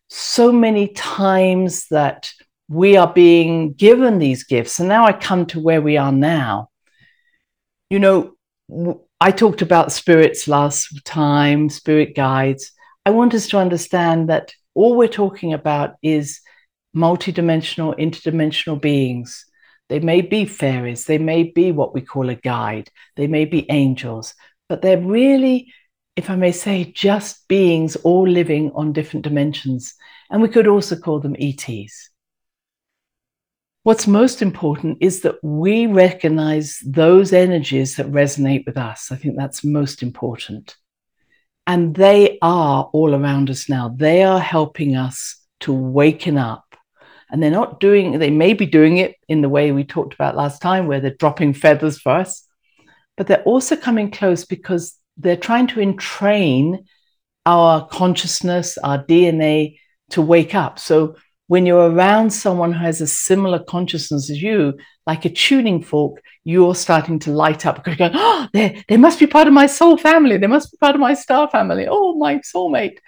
So 0.09 0.53
many 0.53 0.89
times 0.89 1.89
that 1.89 2.31
we 2.69 2.97
are 2.97 3.13
being 3.13 3.73
given 3.73 4.21
these 4.21 4.45
gifts. 4.45 4.79
And 4.79 4.89
now 4.89 5.05
I 5.05 5.13
come 5.13 5.47
to 5.47 5.61
where 5.61 5.83
we 5.83 5.97
are 5.97 6.13
now. 6.13 6.71
You 7.91 7.99
know, 7.99 8.37
I 9.19 9.31
talked 9.31 9.63
about 9.63 9.93
spirits 9.93 10.47
last 10.47 11.03
time, 11.07 11.71
spirit 11.71 12.15
guides. 12.15 12.73
I 13.07 13.11
want 13.11 13.33
us 13.33 13.49
to 13.49 13.59
understand 13.59 14.29
that 14.29 14.53
all 14.75 14.95
we're 14.95 15.09
talking 15.09 15.55
about 15.55 15.95
is 16.03 16.41
multidimensional, 16.95 17.99
interdimensional 17.99 18.79
beings. 18.79 19.47
They 19.89 20.01
may 20.01 20.21
be 20.21 20.45
fairies, 20.45 21.07
they 21.07 21.17
may 21.17 21.45
be 21.45 21.73
what 21.73 21.95
we 21.95 22.03
call 22.03 22.29
a 22.29 22.35
guide, 22.35 22.91
they 23.17 23.27
may 23.27 23.47
be 23.47 23.71
angels, 23.71 24.35
but 24.69 24.83
they're 24.83 25.01
really, 25.01 25.73
if 26.17 26.29
I 26.29 26.37
may 26.37 26.53
say, 26.53 26.85
just 26.85 27.49
beings 27.49 27.97
all 27.97 28.29
living 28.29 28.71
on 28.75 28.93
different 28.93 29.25
dimensions. 29.25 29.95
And 30.29 30.43
we 30.43 30.49
could 30.49 30.67
also 30.67 30.95
call 30.95 31.21
them 31.21 31.37
ETs. 31.39 32.11
What's 33.87 34.09
most 34.09 34.43
important 34.43 34.99
is 35.01 35.21
that 35.21 35.37
we 35.45 35.87
recognize 35.87 36.81
those 36.85 37.33
energies 37.33 37.95
that 37.95 38.11
resonate 38.11 38.67
with 38.67 38.77
us. 38.77 39.13
I 39.13 39.15
think 39.15 39.37
that's 39.37 39.63
most 39.63 40.03
important. 40.03 40.75
And 41.69 41.95
they 41.95 42.41
are 42.43 42.91
all 42.93 43.15
around 43.15 43.49
us 43.49 43.69
now. 43.69 43.95
They 43.97 44.25
are 44.25 44.41
helping 44.41 44.97
us 44.97 45.41
to 45.61 45.73
waken 45.73 46.37
up. 46.37 46.65
And 47.31 47.41
they're 47.41 47.53
not 47.53 47.79
doing, 47.79 48.19
they 48.19 48.29
may 48.29 48.55
be 48.55 48.67
doing 48.67 48.97
it 48.97 49.15
in 49.29 49.41
the 49.41 49.49
way 49.49 49.71
we 49.71 49.85
talked 49.85 50.15
about 50.15 50.35
last 50.35 50.61
time, 50.61 50.89
where 50.89 50.99
they're 50.99 51.15
dropping 51.15 51.55
feathers 51.55 52.01
for 52.01 52.11
us, 52.11 52.45
but 53.17 53.29
they're 53.29 53.45
also 53.45 53.77
coming 53.77 54.11
close 54.11 54.45
because 54.45 54.99
they're 55.17 55.37
trying 55.37 55.69
to 55.69 55.81
entrain 55.81 56.87
our 57.47 57.87
consciousness, 57.87 58.79
our 58.79 59.05
DNA 59.05 59.79
to 60.11 60.23
wake 60.23 60.57
up. 60.57 60.81
So 60.81 61.15
when 61.49 61.65
you're 61.65 61.91
around 61.91 62.31
someone 62.31 62.73
who 62.73 62.85
has 62.85 63.01
a 63.01 63.07
similar 63.07 63.61
consciousness 63.61 64.31
as 64.31 64.43
you, 64.43 64.75
like 65.07 65.25
a 65.25 65.31
tuning 65.31 65.83
fork, 65.83 66.21
you're 66.45 66.75
starting 66.75 67.19
to 67.21 67.31
light 67.31 67.65
up 67.67 67.77
because 67.77 67.99
you're 67.99 68.09
going, 68.09 68.21
ah, 68.21 68.45
oh, 68.45 68.49
they, 68.53 68.85
they 68.89 68.97
must 68.97 69.21
be 69.21 69.27
part 69.27 69.47
of 69.47 69.55
my 69.55 69.67
soul 69.67 69.97
family. 69.97 70.37
They 70.37 70.49
must 70.49 70.73
be 70.73 70.79
part 70.79 70.97
of 70.97 71.01
my 71.01 71.15
star 71.15 71.49
family. 71.49 71.87
Oh, 71.89 72.15
my 72.17 72.37
soulmate. 72.39 72.99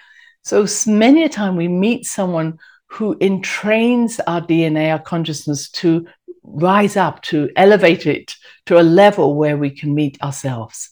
So 0.43 0.67
many 0.87 1.25
a 1.25 1.29
time 1.29 1.57
we 1.57 1.69
meet 1.69 2.07
someone 2.07 2.59
who 2.87 3.17
entrains 3.17 4.21
our 4.27 4.41
DNA, 4.41 4.93
our 4.93 5.01
consciousness 5.01 5.69
to 5.71 6.07
rise 6.45 6.97
up, 6.97 7.21
to 7.23 7.51
elevate 7.57 8.07
it 8.07 8.35
to 8.67 8.81
a 8.81 8.83
level 8.83 9.35
where 9.35 9.57
we 9.57 9.71
can 9.71 9.95
meet 9.95 10.21
ourselves. 10.23 10.91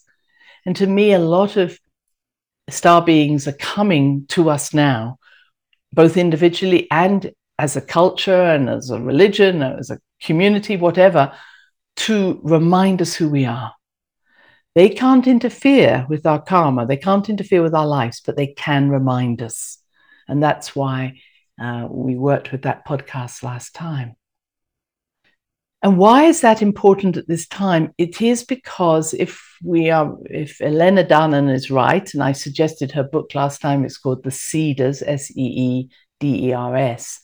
And 0.66 0.74
to 0.76 0.86
me, 0.86 1.12
a 1.12 1.20
lot 1.20 1.56
of 1.56 1.78
star 2.68 3.02
beings 3.02 3.46
are 3.46 3.52
coming 3.52 4.26
to 4.28 4.50
us 4.50 4.74
now 4.74 5.18
both 5.96 6.16
individually 6.16 6.86
and 6.92 7.32
as 7.58 7.74
a 7.74 7.80
culture 7.80 8.42
and 8.42 8.68
as 8.68 8.90
a 8.90 9.00
religion, 9.00 9.62
as 9.62 9.90
a 9.90 9.98
community, 10.22 10.76
whatever, 10.76 11.32
to 11.96 12.38
remind 12.44 13.00
us 13.00 13.14
who 13.14 13.28
we 13.28 13.46
are. 13.46 13.72
They 14.74 14.90
can't 14.90 15.26
interfere 15.26 16.06
with 16.08 16.26
our 16.26 16.40
karma, 16.40 16.86
they 16.86 16.98
can't 16.98 17.28
interfere 17.30 17.62
with 17.62 17.74
our 17.74 17.86
lives, 17.86 18.20
but 18.24 18.36
they 18.36 18.48
can 18.48 18.90
remind 18.90 19.40
us. 19.40 19.78
And 20.28 20.42
that's 20.42 20.76
why 20.76 21.20
uh, 21.60 21.88
we 21.90 22.14
worked 22.14 22.52
with 22.52 22.62
that 22.62 22.86
podcast 22.86 23.42
last 23.42 23.74
time. 23.74 24.16
And 25.86 25.98
why 25.98 26.24
is 26.24 26.40
that 26.40 26.62
important 26.62 27.16
at 27.16 27.28
this 27.28 27.46
time? 27.46 27.94
It 27.96 28.20
is 28.20 28.42
because 28.42 29.14
if 29.14 29.40
we 29.62 29.88
are, 29.88 30.16
if 30.24 30.60
Elena 30.60 31.04
Danaan 31.04 31.48
is 31.48 31.70
right, 31.70 32.12
and 32.12 32.24
I 32.24 32.32
suggested 32.32 32.90
her 32.90 33.04
book 33.04 33.36
last 33.36 33.60
time, 33.60 33.84
it's 33.84 33.96
called 33.96 34.24
The 34.24 34.32
Seeders, 34.32 35.04
S 35.06 35.30
E 35.36 35.44
E 35.44 35.88
D 36.18 36.48
E 36.48 36.52
R 36.52 36.74
S. 36.74 37.20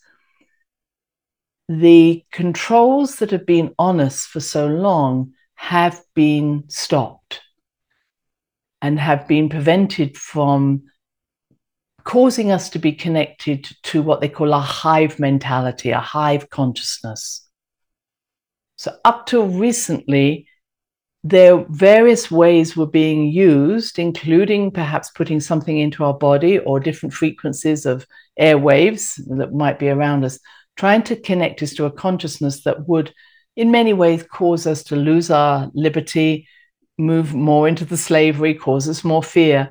The 1.68 2.25
controls 2.31 3.16
that 3.16 3.33
have 3.33 3.46
been 3.46 3.75
on 3.81 3.98
us 3.98 4.27
for 4.27 4.38
so 4.38 4.68
long 4.68 5.33
have 5.57 6.01
been 6.14 6.62
stopped 6.68 7.40
and 8.81 8.96
have 8.96 9.27
been 9.27 9.48
prevented 9.48 10.16
from 10.16 10.85
causing 12.05 12.53
us 12.53 12.70
to 12.70 12.79
be 12.79 12.92
connected 12.92 13.68
to 13.83 14.03
what 14.03 14.20
they 14.20 14.29
call 14.29 14.53
a 14.53 14.61
hive 14.61 15.18
mentality, 15.18 15.90
a 15.90 15.98
hive 15.98 16.48
consciousness. 16.48 17.41
So, 18.83 18.97
up 19.05 19.27
till 19.27 19.47
recently, 19.47 20.49
there 21.23 21.64
various 21.68 22.33
ways 22.33 22.77
were 22.77 22.88
being 22.88 23.31
used, 23.31 24.01
including 24.01 24.73
perhaps 24.73 25.09
putting 25.12 25.38
something 25.38 25.79
into 25.79 26.03
our 26.03 26.14
body 26.14 26.59
or 26.59 26.81
different 26.81 27.14
frequencies 27.14 27.87
of 27.87 28.05
airwaves 28.40 29.21
that 29.38 29.53
might 29.53 29.79
be 29.79 29.88
around 29.88 30.25
us, 30.25 30.40
trying 30.75 31.05
to 31.05 31.14
connect 31.14 31.62
us 31.62 31.75
to 31.75 31.85
a 31.85 31.92
consciousness 31.92 32.64
that 32.64 32.88
would, 32.88 33.14
in 33.55 33.71
many 33.71 33.92
ways, 33.92 34.25
cause 34.25 34.66
us 34.66 34.83
to 34.83 34.97
lose 34.97 35.31
our 35.31 35.71
liberty, 35.75 36.49
move 36.99 37.35
more 37.35 37.68
into 37.68 37.85
the 37.85 37.97
slavery, 37.97 38.53
cause 38.53 38.88
us 38.88 39.05
more 39.05 39.23
fear. 39.23 39.71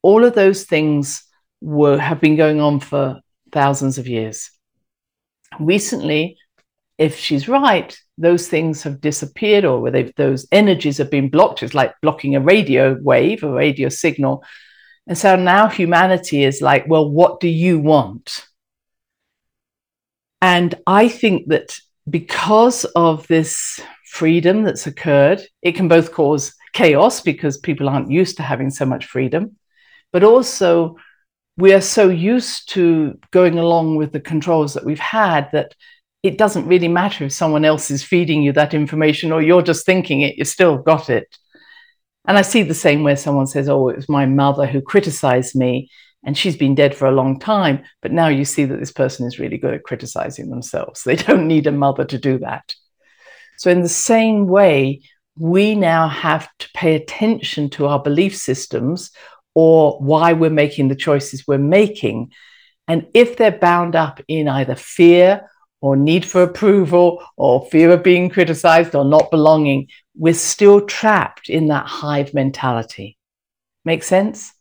All 0.00 0.24
of 0.24 0.34
those 0.34 0.64
things 0.64 1.22
were 1.60 1.98
have 1.98 2.22
been 2.22 2.36
going 2.36 2.62
on 2.62 2.80
for 2.80 3.20
thousands 3.52 3.98
of 3.98 4.08
years. 4.08 4.50
Recently, 5.60 6.38
if 6.98 7.18
she's 7.18 7.48
right, 7.48 7.98
those 8.18 8.48
things 8.48 8.82
have 8.82 9.00
disappeared 9.00 9.64
or 9.64 9.80
where 9.80 10.10
those 10.16 10.46
energies 10.50 10.98
have 10.98 11.10
been 11.10 11.28
blocked. 11.28 11.62
It's 11.62 11.74
like 11.74 11.94
blocking 12.00 12.34
a 12.34 12.40
radio 12.40 12.98
wave, 13.00 13.42
a 13.42 13.50
radio 13.50 13.88
signal. 13.88 14.42
And 15.06 15.16
so 15.16 15.36
now 15.36 15.68
humanity 15.68 16.44
is 16.44 16.62
like, 16.62 16.88
well, 16.88 17.08
what 17.08 17.40
do 17.40 17.48
you 17.48 17.78
want? 17.78 18.46
And 20.40 20.74
I 20.86 21.08
think 21.08 21.48
that 21.48 21.78
because 22.08 22.84
of 22.84 23.26
this 23.26 23.80
freedom 24.06 24.62
that's 24.62 24.86
occurred, 24.86 25.42
it 25.62 25.72
can 25.72 25.88
both 25.88 26.12
cause 26.12 26.54
chaos 26.72 27.20
because 27.20 27.58
people 27.58 27.88
aren't 27.88 28.10
used 28.10 28.36
to 28.36 28.42
having 28.42 28.70
so 28.70 28.86
much 28.86 29.06
freedom, 29.06 29.56
but 30.12 30.24
also 30.24 30.96
we 31.58 31.72
are 31.72 31.80
so 31.80 32.08
used 32.08 32.68
to 32.70 33.18
going 33.30 33.58
along 33.58 33.96
with 33.96 34.12
the 34.12 34.20
controls 34.20 34.74
that 34.74 34.84
we've 34.84 34.98
had 34.98 35.48
that 35.52 35.74
it 36.26 36.38
doesn't 36.38 36.66
really 36.66 36.88
matter 36.88 37.24
if 37.24 37.32
someone 37.32 37.64
else 37.64 37.90
is 37.90 38.02
feeding 38.02 38.42
you 38.42 38.52
that 38.52 38.74
information 38.74 39.32
or 39.32 39.42
you're 39.42 39.62
just 39.62 39.86
thinking 39.86 40.20
it, 40.20 40.36
you've 40.36 40.48
still 40.48 40.78
got 40.78 41.08
it. 41.10 41.36
And 42.26 42.36
I 42.36 42.42
see 42.42 42.62
the 42.62 42.74
same 42.74 43.02
where 43.02 43.16
someone 43.16 43.46
says, 43.46 43.68
Oh, 43.68 43.88
it 43.88 43.96
was 43.96 44.08
my 44.08 44.26
mother 44.26 44.66
who 44.66 44.80
criticized 44.80 45.54
me 45.54 45.90
and 46.24 46.36
she's 46.36 46.56
been 46.56 46.74
dead 46.74 46.94
for 46.94 47.06
a 47.06 47.12
long 47.12 47.38
time. 47.38 47.84
But 48.02 48.12
now 48.12 48.28
you 48.28 48.44
see 48.44 48.64
that 48.64 48.80
this 48.80 48.92
person 48.92 49.26
is 49.26 49.38
really 49.38 49.58
good 49.58 49.74
at 49.74 49.84
criticizing 49.84 50.50
themselves. 50.50 51.04
They 51.04 51.16
don't 51.28 51.46
need 51.46 51.66
a 51.66 51.72
mother 51.72 52.04
to 52.04 52.18
do 52.18 52.38
that. 52.40 52.74
So, 53.58 53.70
in 53.70 53.80
the 53.80 53.88
same 53.88 54.46
way, 54.46 55.02
we 55.38 55.74
now 55.74 56.08
have 56.08 56.48
to 56.58 56.68
pay 56.74 56.96
attention 56.96 57.70
to 57.70 57.86
our 57.86 58.02
belief 58.02 58.36
systems 58.36 59.10
or 59.54 59.98
why 60.00 60.32
we're 60.32 60.50
making 60.50 60.88
the 60.88 60.96
choices 60.96 61.46
we're 61.46 61.58
making. 61.58 62.32
And 62.88 63.06
if 63.14 63.36
they're 63.36 63.50
bound 63.50 63.96
up 63.96 64.20
in 64.28 64.48
either 64.48 64.74
fear 64.74 65.48
or 65.80 65.96
need 65.96 66.24
for 66.24 66.42
approval 66.42 67.24
or 67.36 67.66
fear 67.66 67.90
of 67.90 68.02
being 68.02 68.28
criticized 68.28 68.94
or 68.94 69.04
not 69.04 69.30
belonging, 69.30 69.88
we're 70.16 70.34
still 70.34 70.80
trapped 70.80 71.48
in 71.48 71.68
that 71.68 71.86
hive 71.86 72.32
mentality. 72.34 73.18
Make 73.84 74.02
sense? 74.02 74.52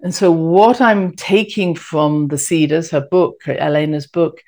And 0.00 0.14
so, 0.14 0.30
what 0.30 0.80
I'm 0.80 1.12
taking 1.12 1.74
from 1.74 2.28
the 2.28 2.36
Seeders, 2.36 2.90
her 2.90 3.00
book, 3.00 3.40
Elena's 3.46 4.06
book, 4.06 4.42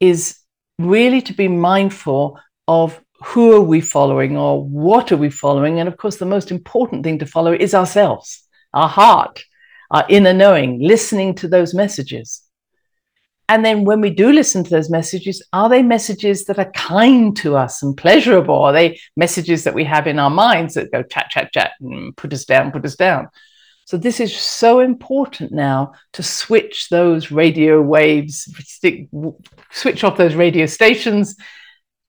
is 0.00 0.38
really 0.78 1.22
to 1.22 1.32
be 1.32 1.48
mindful 1.48 2.38
of 2.66 3.00
who 3.24 3.54
are 3.54 3.60
we 3.60 3.80
following 3.80 4.36
or 4.36 4.62
what 4.62 5.10
are 5.10 5.16
we 5.16 5.30
following. 5.30 5.80
And 5.80 5.88
of 5.88 5.96
course, 5.96 6.16
the 6.16 6.26
most 6.26 6.50
important 6.50 7.04
thing 7.04 7.18
to 7.20 7.26
follow 7.26 7.52
is 7.52 7.74
ourselves, 7.74 8.46
our 8.74 8.88
heart, 8.88 9.42
our 9.90 10.04
inner 10.08 10.34
knowing, 10.34 10.80
listening 10.80 11.34
to 11.36 11.48
those 11.48 11.74
messages. 11.74 12.42
And 13.50 13.64
then 13.64 13.84
when 13.84 14.02
we 14.02 14.10
do 14.10 14.30
listen 14.30 14.62
to 14.62 14.70
those 14.70 14.90
messages, 14.90 15.42
are 15.54 15.70
they 15.70 15.82
messages 15.82 16.44
that 16.44 16.58
are 16.58 16.70
kind 16.72 17.34
to 17.38 17.56
us 17.56 17.82
and 17.82 17.96
pleasurable? 17.96 18.54
Are 18.54 18.74
they 18.74 19.00
messages 19.16 19.64
that 19.64 19.74
we 19.74 19.84
have 19.84 20.06
in 20.06 20.18
our 20.18 20.30
minds 20.30 20.74
that 20.74 20.92
go 20.92 21.02
chat, 21.02 21.30
chat, 21.30 21.50
chat, 21.52 21.72
and 21.80 22.14
put 22.16 22.32
us 22.34 22.44
down, 22.44 22.72
put 22.72 22.84
us 22.84 22.96
down? 22.96 23.28
So 23.86 23.96
this 23.96 24.20
is 24.20 24.36
so 24.36 24.80
important 24.80 25.50
now 25.50 25.92
to 26.12 26.22
switch 26.22 26.90
those 26.90 27.30
radio 27.30 27.80
waves, 27.80 28.46
switch 29.70 30.04
off 30.04 30.18
those 30.18 30.34
radio 30.34 30.66
stations, 30.66 31.34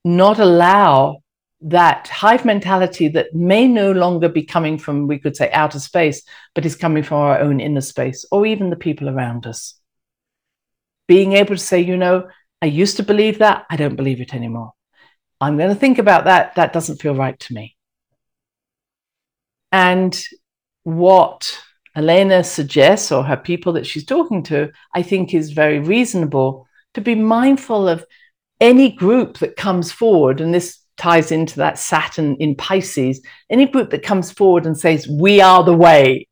not 0.04 0.40
allow 0.40 1.24
that 1.62 2.10
hive 2.10 2.44
mentality 2.44 3.08
that 3.10 3.34
may 3.34 3.66
no 3.66 3.94
longer 3.94 4.28
be 4.28 4.44
coming 4.44 4.78
from, 4.78 5.08
we 5.08 5.20
could 5.20 5.38
say, 5.38 5.50
outer 5.52 5.80
space, 5.80 6.22
but 6.54 6.66
is 6.66 6.76
coming 6.76 7.04
from 7.04 7.20
our 7.20 7.40
own 7.40 7.62
inner 7.62 7.80
space 7.80 8.26
or 8.30 8.46
even 8.46 8.70
the 8.70 8.76
people 8.76 9.08
around 9.08 9.48
us. 9.48 9.79
Being 11.10 11.34
able 11.34 11.56
to 11.56 11.62
say, 11.62 11.82
you 11.82 11.98
know, 11.98 12.30
I 12.62 12.68
used 12.68 12.98
to 12.98 13.04
believe 13.04 13.40
that, 13.40 13.66
I 13.68 13.78
don't 13.78 13.96
believe 13.96 14.22
it 14.22 14.36
anymore. 14.36 14.74
I'm 15.42 15.58
going 15.58 15.70
to 15.70 15.76
think 15.76 15.98
about 15.98 16.26
that. 16.26 16.54
That 16.54 16.72
doesn't 16.72 17.02
feel 17.02 17.16
right 17.16 17.38
to 17.40 17.54
me. 17.54 17.76
And 19.72 20.14
what 20.84 21.60
Elena 21.96 22.44
suggests, 22.44 23.12
or 23.12 23.24
her 23.24 23.38
people 23.38 23.74
that 23.74 23.88
she's 23.88 24.06
talking 24.06 24.44
to, 24.44 24.72
I 24.94 25.02
think 25.02 25.34
is 25.34 25.52
very 25.52 25.80
reasonable 25.80 26.68
to 26.94 27.02
be 27.02 27.16
mindful 27.16 27.88
of 27.88 28.06
any 28.62 28.92
group 28.92 29.40
that 29.40 29.56
comes 29.56 29.92
forward. 29.92 30.42
And 30.42 30.54
this 30.54 30.78
ties 30.96 31.32
into 31.32 31.56
that 31.58 31.80
Saturn 31.80 32.36
in 32.36 32.54
Pisces, 32.54 33.22
any 33.50 33.66
group 33.66 33.90
that 33.90 34.04
comes 34.04 34.32
forward 34.32 34.68
and 34.68 34.78
says, 34.78 35.08
We 35.08 35.42
are 35.42 35.64
the 35.64 35.74
way, 35.74 36.28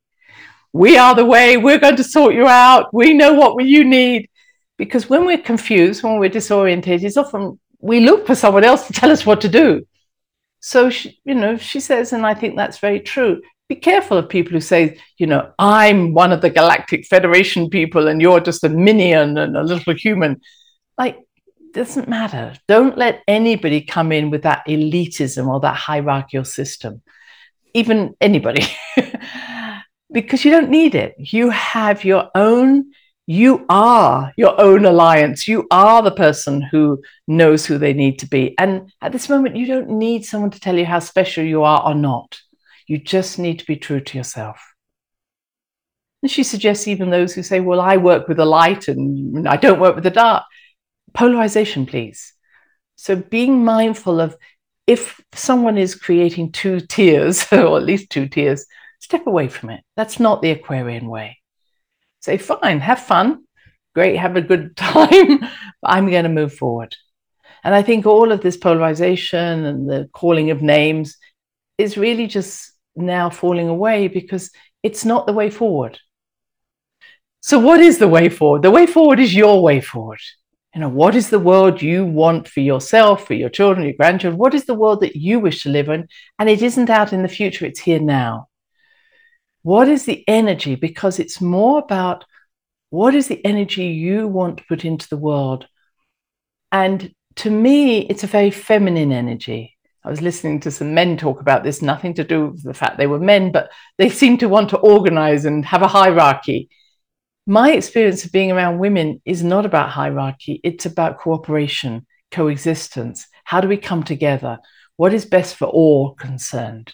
we 0.71 0.99
are 0.99 1.15
the 1.15 1.25
way, 1.25 1.57
we're 1.57 1.79
going 1.79 1.95
to 1.95 2.03
sort 2.03 2.35
you 2.35 2.47
out, 2.47 2.93
we 2.93 3.13
know 3.13 3.33
what 3.33 3.65
you 3.65 3.83
need. 3.83 4.29
Because 4.77 5.09
when 5.09 5.25
we're 5.25 5.37
confused, 5.37 6.03
when 6.03 6.19
we're 6.19 6.29
disorientated, 6.29 7.03
it's 7.03 7.17
often 7.17 7.59
we 7.79 7.99
look 7.99 8.27
for 8.27 8.35
someone 8.35 8.63
else 8.63 8.87
to 8.87 8.93
tell 8.93 9.11
us 9.11 9.25
what 9.25 9.41
to 9.41 9.49
do. 9.49 9.85
So, 10.59 10.89
she, 10.89 11.19
you 11.23 11.35
know, 11.35 11.57
she 11.57 11.79
says, 11.79 12.13
and 12.13 12.25
I 12.25 12.33
think 12.33 12.55
that's 12.55 12.79
very 12.79 12.99
true. 12.99 13.41
Be 13.69 13.75
careful 13.75 14.17
of 14.17 14.29
people 14.29 14.53
who 14.53 14.61
say, 14.61 14.99
you 15.17 15.27
know, 15.27 15.51
I'm 15.59 16.13
one 16.13 16.31
of 16.31 16.41
the 16.41 16.49
Galactic 16.49 17.05
Federation 17.05 17.69
people 17.69 18.07
and 18.07 18.21
you're 18.21 18.39
just 18.39 18.63
a 18.63 18.69
minion 18.69 19.37
and 19.37 19.57
a 19.57 19.63
little 19.63 19.93
human. 19.93 20.41
Like, 20.97 21.19
doesn't 21.77 22.07
matter. 22.07 22.55
Don't 22.67 22.97
let 22.97 23.23
anybody 23.27 23.81
come 23.81 24.11
in 24.11 24.31
with 24.31 24.43
that 24.43 24.65
elitism 24.67 25.47
or 25.47 25.59
that 25.59 25.75
hierarchical 25.75 26.43
system, 26.43 27.01
even 27.73 28.15
anybody, 28.19 28.65
because 30.11 30.43
you 30.43 30.51
don't 30.51 30.71
need 30.71 30.95
it. 30.95 31.13
You 31.17 31.51
have 31.51 32.03
your 32.03 32.31
own, 32.33 32.91
you 33.29 33.65
are 33.67 34.33
your 34.37 34.59
own 34.59 34.85
alliance. 34.85 35.49
You 35.49 35.67
are 35.69 36.01
the 36.01 36.11
person 36.11 36.61
who 36.61 37.03
knows 37.27 37.65
who 37.65 37.77
they 37.77 37.91
need 37.91 38.19
to 38.19 38.27
be. 38.27 38.55
And 38.57 38.89
at 39.01 39.11
this 39.11 39.27
moment, 39.27 39.57
you 39.57 39.67
don't 39.67 39.89
need 39.89 40.25
someone 40.25 40.51
to 40.51 40.59
tell 40.59 40.77
you 40.77 40.85
how 40.85 40.99
special 40.99 41.43
you 41.43 41.63
are 41.63 41.83
or 41.85 41.93
not. 41.93 42.39
You 42.87 42.97
just 42.97 43.37
need 43.37 43.59
to 43.59 43.65
be 43.65 43.75
true 43.75 43.99
to 43.99 44.17
yourself. 44.17 44.73
And 46.23 46.31
she 46.31 46.43
suggests 46.43 46.87
even 46.87 47.09
those 47.09 47.33
who 47.33 47.43
say, 47.43 47.59
Well, 47.59 47.81
I 47.81 47.97
work 47.97 48.29
with 48.29 48.37
the 48.37 48.45
light 48.45 48.87
and 48.87 49.47
I 49.47 49.57
don't 49.57 49.81
work 49.81 49.95
with 49.95 50.05
the 50.05 50.09
dark 50.09 50.45
polarization, 51.13 51.85
please. 51.85 52.33
So 52.95 53.17
being 53.17 53.65
mindful 53.65 54.21
of 54.21 54.37
if 54.87 55.19
someone 55.33 55.77
is 55.77 55.95
creating 55.95 56.53
two 56.53 56.79
tiers, 56.79 57.45
or 57.51 57.77
at 57.77 57.83
least 57.83 58.09
two 58.09 58.29
tiers, 58.29 58.65
step 59.01 59.27
away 59.27 59.49
from 59.49 59.69
it. 59.71 59.83
That's 59.97 60.17
not 60.17 60.41
the 60.41 60.51
Aquarian 60.51 61.09
way. 61.09 61.36
Say, 62.21 62.37
fine, 62.37 62.79
have 62.79 62.99
fun, 62.99 63.45
great, 63.95 64.17
have 64.17 64.35
a 64.35 64.41
good 64.41 64.75
time, 64.77 65.39
I'm 65.83 66.09
going 66.09 66.23
to 66.23 66.29
move 66.29 66.53
forward. 66.53 66.95
And 67.63 67.73
I 67.75 67.81
think 67.81 68.05
all 68.05 68.31
of 68.31 68.41
this 68.41 68.57
polarization 68.57 69.65
and 69.65 69.89
the 69.89 70.09
calling 70.13 70.51
of 70.51 70.61
names 70.61 71.17
is 71.77 71.97
really 71.97 72.27
just 72.27 72.71
now 72.95 73.29
falling 73.29 73.67
away 73.67 74.07
because 74.07 74.51
it's 74.83 75.05
not 75.05 75.27
the 75.27 75.33
way 75.33 75.49
forward. 75.49 75.99
So, 77.41 77.59
what 77.59 77.79
is 77.79 77.97
the 77.97 78.07
way 78.07 78.29
forward? 78.29 78.61
The 78.61 78.71
way 78.71 78.85
forward 78.85 79.19
is 79.19 79.33
your 79.33 79.61
way 79.61 79.79
forward. 79.79 80.19
You 80.73 80.81
know, 80.81 80.89
what 80.89 81.15
is 81.15 81.29
the 81.29 81.39
world 81.39 81.81
you 81.81 82.05
want 82.05 82.47
for 82.47 82.59
yourself, 82.59 83.25
for 83.25 83.33
your 83.33 83.49
children, 83.49 83.85
your 83.85 83.95
grandchildren? 83.95 84.37
What 84.37 84.53
is 84.53 84.65
the 84.65 84.75
world 84.75 85.01
that 85.01 85.15
you 85.15 85.39
wish 85.39 85.63
to 85.63 85.69
live 85.69 85.89
in? 85.89 86.07
And 86.39 86.49
it 86.49 86.61
isn't 86.61 86.89
out 86.89 87.13
in 87.13 87.23
the 87.23 87.27
future, 87.27 87.65
it's 87.65 87.79
here 87.79 87.99
now. 87.99 88.46
What 89.67 89.89
is 89.89 90.05
the 90.05 90.23
energy? 90.27 90.75
Because 90.75 91.19
it's 91.19 91.41
more 91.41 91.79
about 91.79 92.23
what 92.89 93.13
is 93.13 93.27
the 93.27 93.45
energy 93.45 93.87
you 93.87 94.27
want 94.27 94.57
to 94.57 94.63
put 94.69 94.85
into 94.85 95.09
the 95.09 95.17
world. 95.17 95.67
And 96.71 97.13
to 97.37 97.49
me, 97.49 97.99
it's 97.99 98.23
a 98.23 98.27
very 98.37 98.51
feminine 98.51 99.11
energy. 99.11 99.77
I 100.05 100.09
was 100.09 100.21
listening 100.21 100.61
to 100.61 100.71
some 100.71 100.93
men 100.93 101.17
talk 101.17 101.41
about 101.41 101.63
this, 101.63 101.81
nothing 101.81 102.13
to 102.13 102.23
do 102.23 102.47
with 102.47 102.63
the 102.63 102.73
fact 102.73 102.97
they 102.97 103.07
were 103.07 103.19
men, 103.19 103.51
but 103.51 103.69
they 103.97 104.09
seem 104.09 104.37
to 104.37 104.47
want 104.49 104.69
to 104.69 104.77
organize 104.77 105.43
and 105.45 105.65
have 105.65 105.81
a 105.81 105.87
hierarchy 105.87 106.69
my 107.49 107.71
experience 107.71 108.25
of 108.25 108.33
being 108.33 108.51
around 108.51 108.77
women 108.77 109.21
is 109.23 109.41
not 109.41 109.65
about 109.65 109.89
hierarchy, 109.89 110.59
it's 110.65 110.85
about 110.85 111.17
cooperation, 111.17 112.05
coexistence. 112.29 113.25
How 113.45 113.61
do 113.61 113.69
we 113.69 113.77
come 113.77 114.03
together? 114.03 114.59
What 114.97 115.13
is 115.13 115.25
best 115.25 115.55
for 115.55 115.65
all 115.65 116.13
concerned? 116.13 116.93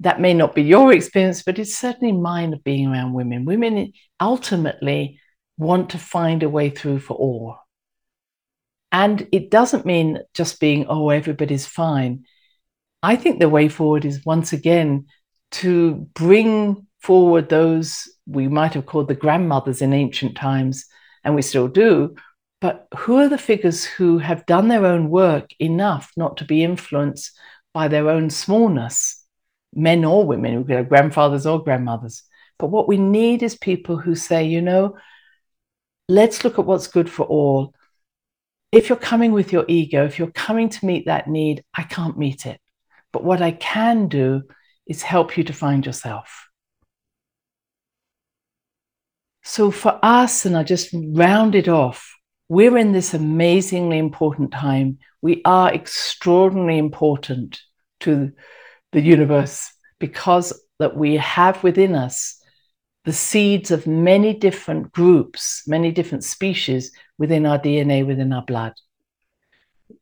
That 0.00 0.20
may 0.20 0.34
not 0.34 0.54
be 0.54 0.62
your 0.62 0.92
experience, 0.92 1.42
but 1.42 1.58
it's 1.58 1.76
certainly 1.76 2.12
mine 2.12 2.52
of 2.52 2.64
being 2.64 2.88
around 2.88 3.12
women. 3.12 3.44
Women 3.44 3.92
ultimately 4.18 5.20
want 5.58 5.90
to 5.90 5.98
find 5.98 6.42
a 6.42 6.48
way 6.48 6.70
through 6.70 7.00
for 7.00 7.14
all. 7.14 7.56
And 8.92 9.28
it 9.30 9.50
doesn't 9.50 9.86
mean 9.86 10.18
just 10.34 10.58
being, 10.58 10.86
oh, 10.88 11.10
everybody's 11.10 11.66
fine. 11.66 12.24
I 13.02 13.16
think 13.16 13.38
the 13.38 13.48
way 13.48 13.68
forward 13.68 14.04
is 14.04 14.24
once 14.24 14.52
again 14.52 15.06
to 15.52 16.08
bring 16.14 16.86
forward 17.00 17.48
those 17.48 18.08
we 18.26 18.48
might 18.48 18.74
have 18.74 18.86
called 18.86 19.08
the 19.08 19.14
grandmothers 19.14 19.82
in 19.82 19.92
ancient 19.92 20.36
times, 20.36 20.86
and 21.24 21.34
we 21.34 21.42
still 21.42 21.68
do. 21.68 22.14
But 22.60 22.86
who 22.96 23.16
are 23.16 23.28
the 23.28 23.38
figures 23.38 23.84
who 23.84 24.18
have 24.18 24.46
done 24.46 24.68
their 24.68 24.84
own 24.84 25.08
work 25.08 25.50
enough 25.58 26.12
not 26.16 26.36
to 26.38 26.44
be 26.44 26.62
influenced 26.62 27.32
by 27.72 27.88
their 27.88 28.08
own 28.08 28.30
smallness, 28.30 29.19
men 29.74 30.04
or 30.04 30.26
women, 30.26 30.58
we 30.58 30.64
could 30.64 30.76
have 30.76 30.88
grandfathers 30.88 31.46
or 31.46 31.62
grandmothers? 31.62 32.22
But 32.58 32.70
what 32.70 32.88
we 32.88 32.98
need 32.98 33.42
is 33.42 33.56
people 33.56 33.96
who 33.96 34.14
say, 34.14 34.44
you 34.44 34.60
know, 34.60 34.96
let's 36.08 36.44
look 36.44 36.58
at 36.58 36.66
what's 36.66 36.88
good 36.88 37.10
for 37.10 37.24
all. 37.24 37.74
If 38.72 38.88
you're 38.88 38.98
coming 38.98 39.32
with 39.32 39.52
your 39.52 39.64
ego, 39.66 40.04
if 40.04 40.18
you're 40.18 40.30
coming 40.30 40.68
to 40.68 40.86
meet 40.86 41.06
that 41.06 41.28
need, 41.28 41.64
I 41.74 41.82
can't 41.82 42.18
meet 42.18 42.46
it. 42.46 42.60
But 43.12 43.24
what 43.24 43.42
I 43.42 43.52
can 43.52 44.08
do 44.08 44.42
is 44.86 45.02
help 45.02 45.36
you 45.36 45.44
to 45.44 45.52
find 45.52 45.86
yourself. 45.86 46.48
So 49.42 49.70
for 49.70 49.98
us, 50.02 50.44
and 50.44 50.56
I 50.56 50.62
just 50.62 50.94
round 50.94 51.54
it 51.54 51.68
off, 51.68 52.14
we're 52.48 52.76
in 52.76 52.92
this 52.92 53.14
amazingly 53.14 53.98
important 53.98 54.52
time. 54.52 54.98
We 55.22 55.40
are 55.44 55.72
extraordinarily 55.72 56.78
important 56.78 57.60
to 58.00 58.32
the 58.92 59.00
universe 59.00 59.72
because 59.98 60.52
that 60.78 60.96
we 60.96 61.16
have 61.16 61.62
within 61.62 61.94
us 61.94 62.40
the 63.04 63.12
seeds 63.12 63.70
of 63.70 63.86
many 63.86 64.34
different 64.34 64.92
groups, 64.92 65.62
many 65.66 65.90
different 65.90 66.24
species 66.24 66.92
within 67.18 67.46
our 67.46 67.58
DNA, 67.58 68.06
within 68.06 68.32
our 68.32 68.44
blood. 68.44 68.72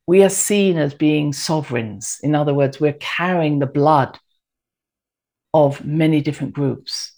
We 0.07 0.23
are 0.25 0.29
seen 0.29 0.79
as 0.79 0.95
being 0.95 1.33
sovereigns. 1.33 2.19
In 2.23 2.35
other 2.35 2.55
words, 2.55 2.81
we're 2.81 2.95
carrying 2.95 3.59
the 3.59 3.67
blood 3.67 4.19
of 5.55 5.85
many 5.85 6.21
different 6.21 6.55
groups. 6.55 7.13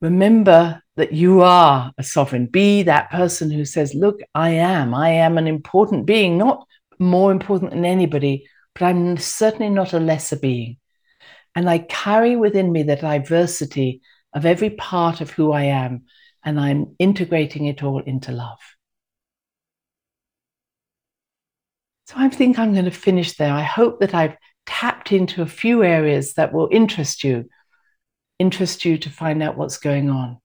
Remember 0.00 0.82
that 0.96 1.12
you 1.12 1.42
are 1.42 1.92
a 1.98 2.02
sovereign. 2.02 2.46
Be 2.46 2.82
that 2.84 3.10
person 3.10 3.50
who 3.50 3.64
says, 3.64 3.94
Look, 3.94 4.20
I 4.34 4.50
am. 4.50 4.94
I 4.94 5.10
am 5.10 5.38
an 5.38 5.46
important 5.46 6.06
being, 6.06 6.38
not 6.38 6.66
more 6.98 7.32
important 7.32 7.70
than 7.70 7.84
anybody, 7.84 8.46
but 8.76 8.84
I'm 8.84 9.16
certainly 9.16 9.70
not 9.70 9.94
a 9.94 9.98
lesser 9.98 10.36
being. 10.36 10.76
And 11.54 11.70
I 11.70 11.78
carry 11.78 12.36
within 12.36 12.70
me 12.70 12.82
the 12.82 12.96
diversity 12.96 14.02
of 14.34 14.44
every 14.44 14.68
part 14.68 15.22
of 15.22 15.30
who 15.30 15.52
I 15.52 15.62
am, 15.62 16.04
and 16.44 16.60
I'm 16.60 16.94
integrating 16.98 17.64
it 17.64 17.82
all 17.82 18.00
into 18.00 18.32
love. 18.32 18.58
So 22.06 22.16
I 22.18 22.28
think 22.28 22.58
I'm 22.58 22.74
going 22.74 22.84
to 22.84 22.90
finish 22.90 23.38
there. 23.38 23.52
I 23.52 23.62
hope 23.62 24.00
that 24.00 24.14
I've 24.14 24.36
tapped 24.66 25.10
into 25.10 25.40
a 25.40 25.46
few 25.46 25.82
areas 25.82 26.34
that 26.34 26.52
will 26.52 26.68
interest 26.70 27.24
you 27.24 27.48
interest 28.38 28.84
you 28.84 28.98
to 28.98 29.10
find 29.10 29.42
out 29.42 29.56
what's 29.56 29.78
going 29.78 30.10
on. 30.10 30.38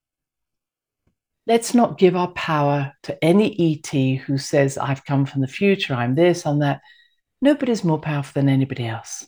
Let's 1.46 1.74
not 1.74 1.98
give 1.98 2.16
our 2.16 2.32
power 2.32 2.92
to 3.02 3.22
any 3.22 3.82
ET 3.84 4.20
who 4.22 4.38
says, 4.38 4.78
I've 4.78 5.04
come 5.04 5.26
from 5.26 5.40
the 5.40 5.48
future, 5.48 5.94
I'm 5.94 6.14
this, 6.14 6.46
I'm 6.46 6.60
that. 6.60 6.80
Nobody's 7.42 7.82
more 7.82 7.98
powerful 7.98 8.40
than 8.40 8.48
anybody 8.48 8.86
else. 8.86 9.26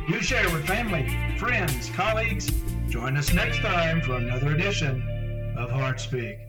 You 0.08 0.22
share 0.22 0.50
with 0.52 0.66
family, 0.66 1.38
friends, 1.38 1.90
colleagues. 1.90 2.50
Join 2.90 3.18
us 3.18 3.34
next 3.34 3.60
time 3.60 4.02
for 4.02 4.16
another 4.16 4.54
edition 4.54 5.56
of 5.58 5.70
Heart 5.72 6.00
Speak. 6.00 6.49